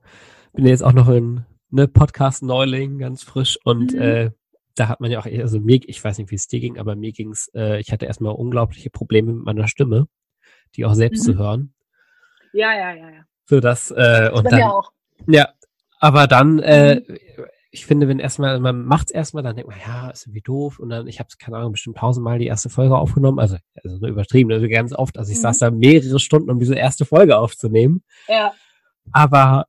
[0.54, 4.02] bin jetzt auch noch in ne Podcast-Neuling, ganz frisch und mhm.
[4.02, 4.32] äh,
[4.76, 6.96] da hat man ja auch, also mir, ich weiß nicht, wie es dir ging, aber
[6.96, 10.08] mir ging's, äh, ich hatte erstmal unglaubliche Probleme mit meiner Stimme,
[10.76, 11.32] die auch selbst mhm.
[11.32, 11.74] zu hören.
[12.54, 13.26] Ja, ja, ja, ja.
[13.52, 14.93] So das, äh, und dann, auch.
[15.28, 15.49] ja,
[15.99, 17.18] aber dann, äh, mhm.
[17.70, 20.80] ich finde, wenn erstmal, man macht es erstmal, dann denkt man, ja, ist irgendwie doof.
[20.80, 23.39] Und dann, ich habe keine Ahnung, bestimmt tausendmal die erste Folge aufgenommen.
[23.39, 25.18] Also, also nur übertrieben, also ganz oft.
[25.18, 25.41] Also ich mhm.
[25.41, 28.04] saß da mehrere Stunden, um diese erste Folge aufzunehmen.
[28.30, 28.54] Ja.
[29.12, 29.66] Aber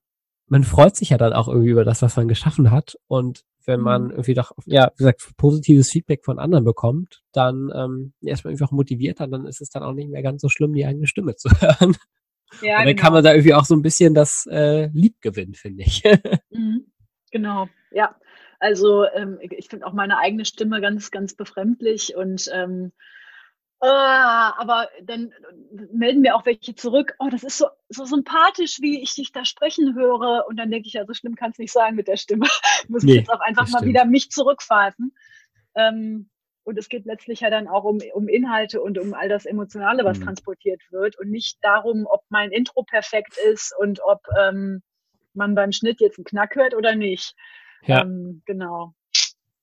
[0.47, 2.97] man freut sich ja dann auch irgendwie über das, was man geschaffen hat.
[3.09, 4.11] Und wenn man mhm.
[4.11, 9.27] irgendwie doch, ja, wie gesagt, positives Feedback von anderen bekommt, dann ähm, erstmal einfach motivierter,
[9.27, 11.97] dann ist es dann auch nicht mehr ganz so schlimm, die eigene Stimme zu hören.
[12.61, 13.03] Ja, und dann genau.
[13.03, 16.03] kann man da irgendwie auch so ein bisschen das äh, Lieb gewinnen, finde ich.
[16.51, 16.87] mhm.
[17.31, 18.15] Genau, ja.
[18.61, 22.93] Also ähm, ich finde auch meine eigene Stimme ganz, ganz befremdlich und ähm,
[23.83, 25.33] äh, aber dann
[25.93, 29.45] melden mir auch welche zurück, oh, das ist so, so sympathisch, wie ich dich da
[29.45, 30.47] sprechen höre.
[30.47, 32.47] Und dann denke ich, ja, so schlimm kann es nicht sein mit der Stimme.
[32.89, 35.13] Muss nee, ich jetzt auch einfach mal wieder mich zurückpfeifen.
[35.75, 36.31] Ähm,
[36.65, 40.05] und es geht letztlich ja dann auch um, um Inhalte und um all das Emotionale,
[40.05, 40.25] was mhm.
[40.25, 44.83] transportiert wird und nicht darum, ob mein Intro perfekt ist und ob ähm,
[45.35, 47.35] man beim Schnitt jetzt einen Knack hört oder nicht.
[47.85, 48.03] Ja.
[48.03, 48.95] Ähm, genau.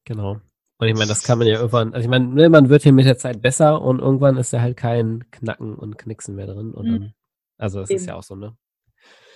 [0.06, 0.42] Genau.
[0.78, 2.94] Und ich meine, das kann man ja irgendwann, also ich meine, ne, man wird hier
[2.94, 6.74] mit der Zeit besser und irgendwann ist da halt kein Knacken und Knicksen mehr drin.
[6.74, 7.14] Und dann, mhm.
[7.58, 8.00] also das Eben.
[8.00, 8.58] ist ja auch so, ne?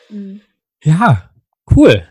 [0.09, 0.41] Mhm.
[0.83, 1.29] Ja,
[1.75, 2.07] cool.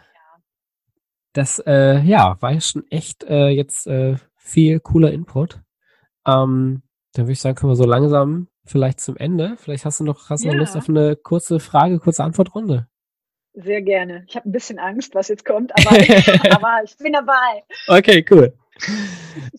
[1.32, 5.60] Das, äh, ja, war ja schon echt äh, jetzt äh, viel cooler Input.
[6.26, 6.82] Ähm,
[7.14, 9.56] dann würde ich sagen, können wir so langsam vielleicht zum Ende.
[9.58, 10.52] Vielleicht hast du noch, hast ja.
[10.52, 12.88] noch Lust auf eine kurze Frage, kurze Antwortrunde.
[13.54, 14.24] Sehr gerne.
[14.28, 17.64] Ich habe ein bisschen Angst, was jetzt kommt, aber, ich, aber ich bin dabei.
[17.86, 18.56] Okay, cool.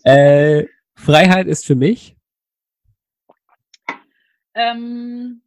[0.04, 0.66] äh,
[0.96, 2.16] Freiheit ist für mich.
[4.56, 5.42] Ähm,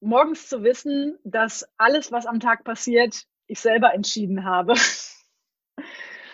[0.00, 4.74] morgens zu wissen, dass alles, was am Tag passiert, ich selber entschieden habe.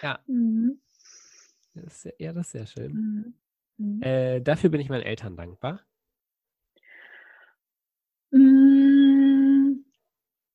[0.03, 0.19] Ja.
[0.27, 0.81] Mhm.
[1.83, 2.93] Das ist sehr, ja, das ist sehr schön.
[2.93, 3.35] Mhm.
[3.79, 4.03] Mhm.
[4.03, 5.81] Äh, dafür bin ich meinen Eltern dankbar.
[8.31, 9.85] Mm,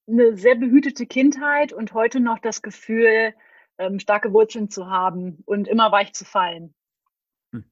[0.07, 3.33] eine sehr behütete Kindheit und heute noch das Gefühl,
[3.77, 6.73] ähm, starke Wurzeln zu haben und immer weich zu fallen.
[7.51, 7.65] Hm.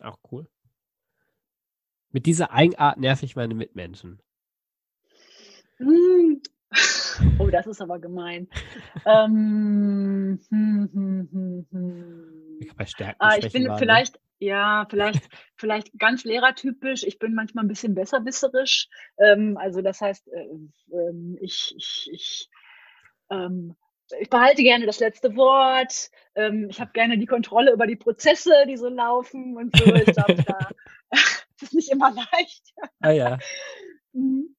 [0.00, 0.48] Auch cool.
[2.10, 4.20] Mit dieser Eigenart nerv ich meine Mitmenschen.
[5.78, 6.42] Mm.
[7.38, 8.48] Oh, das ist aber gemein.
[9.06, 12.58] ähm, hm, hm, hm, hm.
[12.60, 14.20] Ich, bei Stärken, ah, ich bin war, vielleicht, ne?
[14.40, 17.04] ja, vielleicht, vielleicht ganz lehrertypisch.
[17.04, 18.88] Ich bin manchmal ein bisschen besserwisserisch.
[19.18, 22.48] Ähm, also das heißt, äh, äh, ich, ich, ich
[23.30, 23.76] ähm,
[24.20, 26.10] ich behalte gerne das letzte Wort.
[26.34, 29.84] Ähm, ich habe gerne die Kontrolle über die Prozesse, die so laufen und so.
[29.94, 30.68] Ich glaube, da
[31.10, 32.72] das ist nicht immer leicht.
[33.00, 33.38] Ah ja.
[34.12, 34.54] Mhm.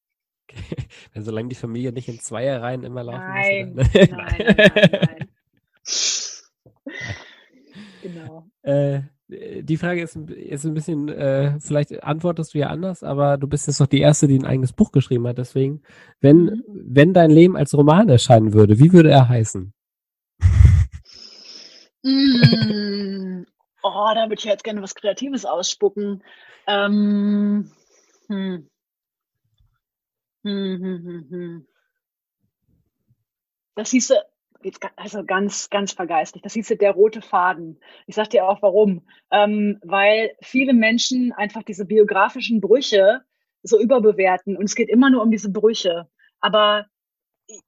[1.15, 3.87] Solange die Familie nicht in Zweierreihen immer laufen nein, muss.
[3.93, 5.27] Nein, nein, nein, nein.
[8.01, 8.47] genau.
[8.61, 13.47] Äh, die Frage ist, ist ein bisschen, äh, vielleicht antwortest du ja anders, aber du
[13.47, 15.37] bist jetzt doch die Erste, die ein eigenes Buch geschrieben hat.
[15.37, 15.81] Deswegen,
[16.19, 16.63] wenn, mhm.
[16.67, 19.73] wenn dein Leben als Roman erscheinen würde, wie würde er heißen?
[22.03, 23.45] Mm.
[23.81, 26.23] Oh, da würde ich jetzt gerne was Kreatives ausspucken.
[26.67, 27.71] Ähm,
[28.27, 28.69] hm.
[30.43, 31.67] Hm, hm, hm, hm.
[33.75, 34.15] Das hieße
[34.95, 36.41] also ganz, ganz vergeistlich.
[36.41, 37.79] Das hieß der rote Faden.
[38.07, 39.05] Ich sag dir auch warum.
[39.31, 43.21] Ähm, weil viele Menschen einfach diese biografischen Brüche
[43.61, 46.07] so überbewerten und es geht immer nur um diese Brüche.
[46.39, 46.85] Aber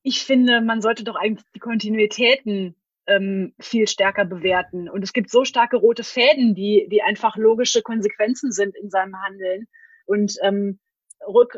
[0.04, 2.76] ich finde, man sollte doch eigentlich die Kontinuitäten
[3.08, 4.90] ähm, viel stärker bewerten.
[4.90, 9.22] Und es gibt so starke rote Fäden, die, die einfach logische Konsequenzen sind in seinem
[9.22, 9.68] Handeln.
[10.06, 10.80] Und ähm,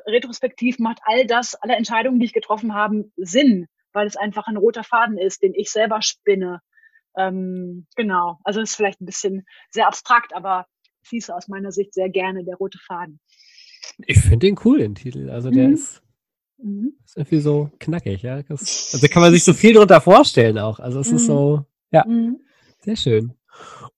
[0.05, 4.57] retrospektiv macht all das, alle Entscheidungen, die ich getroffen habe, Sinn, weil es einfach ein
[4.57, 6.61] roter Faden ist, den ich selber spinne.
[7.17, 8.39] Ähm, genau.
[8.43, 10.67] Also es ist vielleicht ein bisschen sehr abstrakt, aber
[11.09, 13.19] hieß aus meiner Sicht sehr gerne der rote Faden.
[14.05, 15.29] Ich finde den cool, den Titel.
[15.29, 15.73] Also der mhm.
[15.73, 16.03] ist,
[16.57, 16.93] mhm.
[17.05, 18.43] ist irgendwie so knackig, ja.
[18.43, 20.79] Das, also kann man sich so viel darunter vorstellen auch.
[20.79, 21.15] Also es mhm.
[21.15, 22.39] ist so, ja, mhm.
[22.79, 23.33] sehr schön.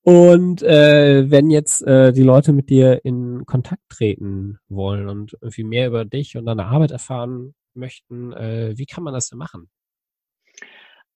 [0.10, 5.64] Und äh, wenn jetzt äh, die Leute mit dir in Kontakt treten wollen und irgendwie
[5.64, 9.70] mehr über dich und deine Arbeit erfahren möchten, äh, wie kann man das denn machen?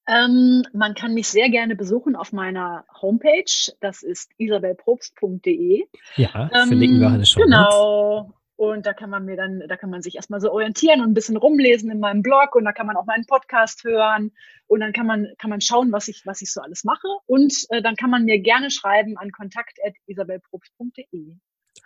[0.08, 3.74] Ähm, man kann mich sehr gerne besuchen auf meiner Homepage.
[3.80, 5.88] Das ist isabelprobst.de.
[6.16, 7.46] Ja, verlinken ähm, wir eine schon.
[7.46, 8.32] Genau.
[8.56, 11.14] Und da kann man mir dann, da kann man sich erstmal so orientieren und ein
[11.14, 14.32] bisschen rumlesen in meinem Blog und da kann man auch meinen Podcast hören
[14.68, 17.08] und dann kann man, kann man schauen, was ich, was ich so alles mache.
[17.26, 21.36] Und äh, dann kann man mir gerne schreiben an kontakt.isabelprobst.de.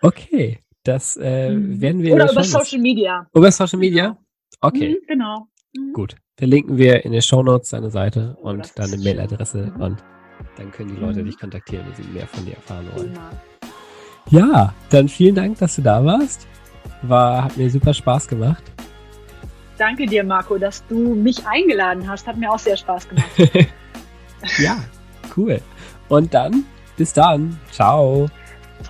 [0.02, 1.80] Okay, das äh, mhm.
[1.80, 2.14] werden wir.
[2.14, 3.26] Oder über Social Media.
[3.34, 4.08] Über Social Media?
[4.08, 4.18] Genau.
[4.60, 4.90] Okay.
[4.90, 5.48] Mhm, genau.
[5.76, 5.92] Mhm.
[5.92, 6.16] Gut.
[6.36, 10.02] Verlinken wir in den Show Notes deine Seite oh, und deine Mailadresse und
[10.56, 11.26] dann können die Leute mhm.
[11.26, 13.18] dich kontaktieren, wenn sie mehr von dir erfahren wollen.
[14.30, 16.46] Ja, dann vielen Dank, dass du da warst.
[17.02, 18.62] War, hat mir super Spaß gemacht.
[19.78, 22.26] Danke dir, Marco, dass du mich eingeladen hast.
[22.26, 23.28] Hat mir auch sehr Spaß gemacht.
[24.58, 24.76] ja,
[25.36, 25.60] cool.
[26.08, 26.64] Und dann,
[26.96, 27.58] bis dann.
[27.70, 28.28] Ciao.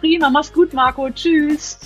[0.00, 1.08] Prima, mach's gut, Marco.
[1.10, 1.78] Tschüss.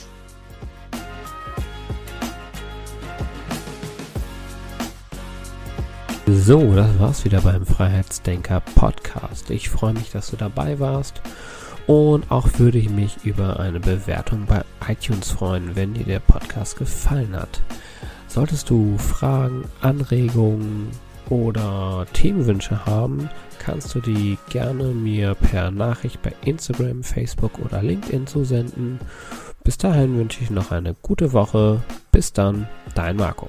[6.27, 9.51] So, das war's wieder beim Freiheitsdenker Podcast.
[9.51, 11.21] Ich freue mich, dass du dabei warst
[11.87, 16.78] und auch würde ich mich über eine Bewertung bei iTunes freuen, wenn dir der Podcast
[16.78, 17.61] gefallen hat.
[18.28, 20.89] Solltest du Fragen, Anregungen
[21.28, 23.28] oder Themenwünsche haben,
[23.59, 28.99] kannst du die gerne mir per Nachricht bei Instagram, Facebook oder LinkedIn zusenden.
[29.64, 31.83] Bis dahin wünsche ich noch eine gute Woche.
[32.11, 33.49] Bis dann, dein Marco.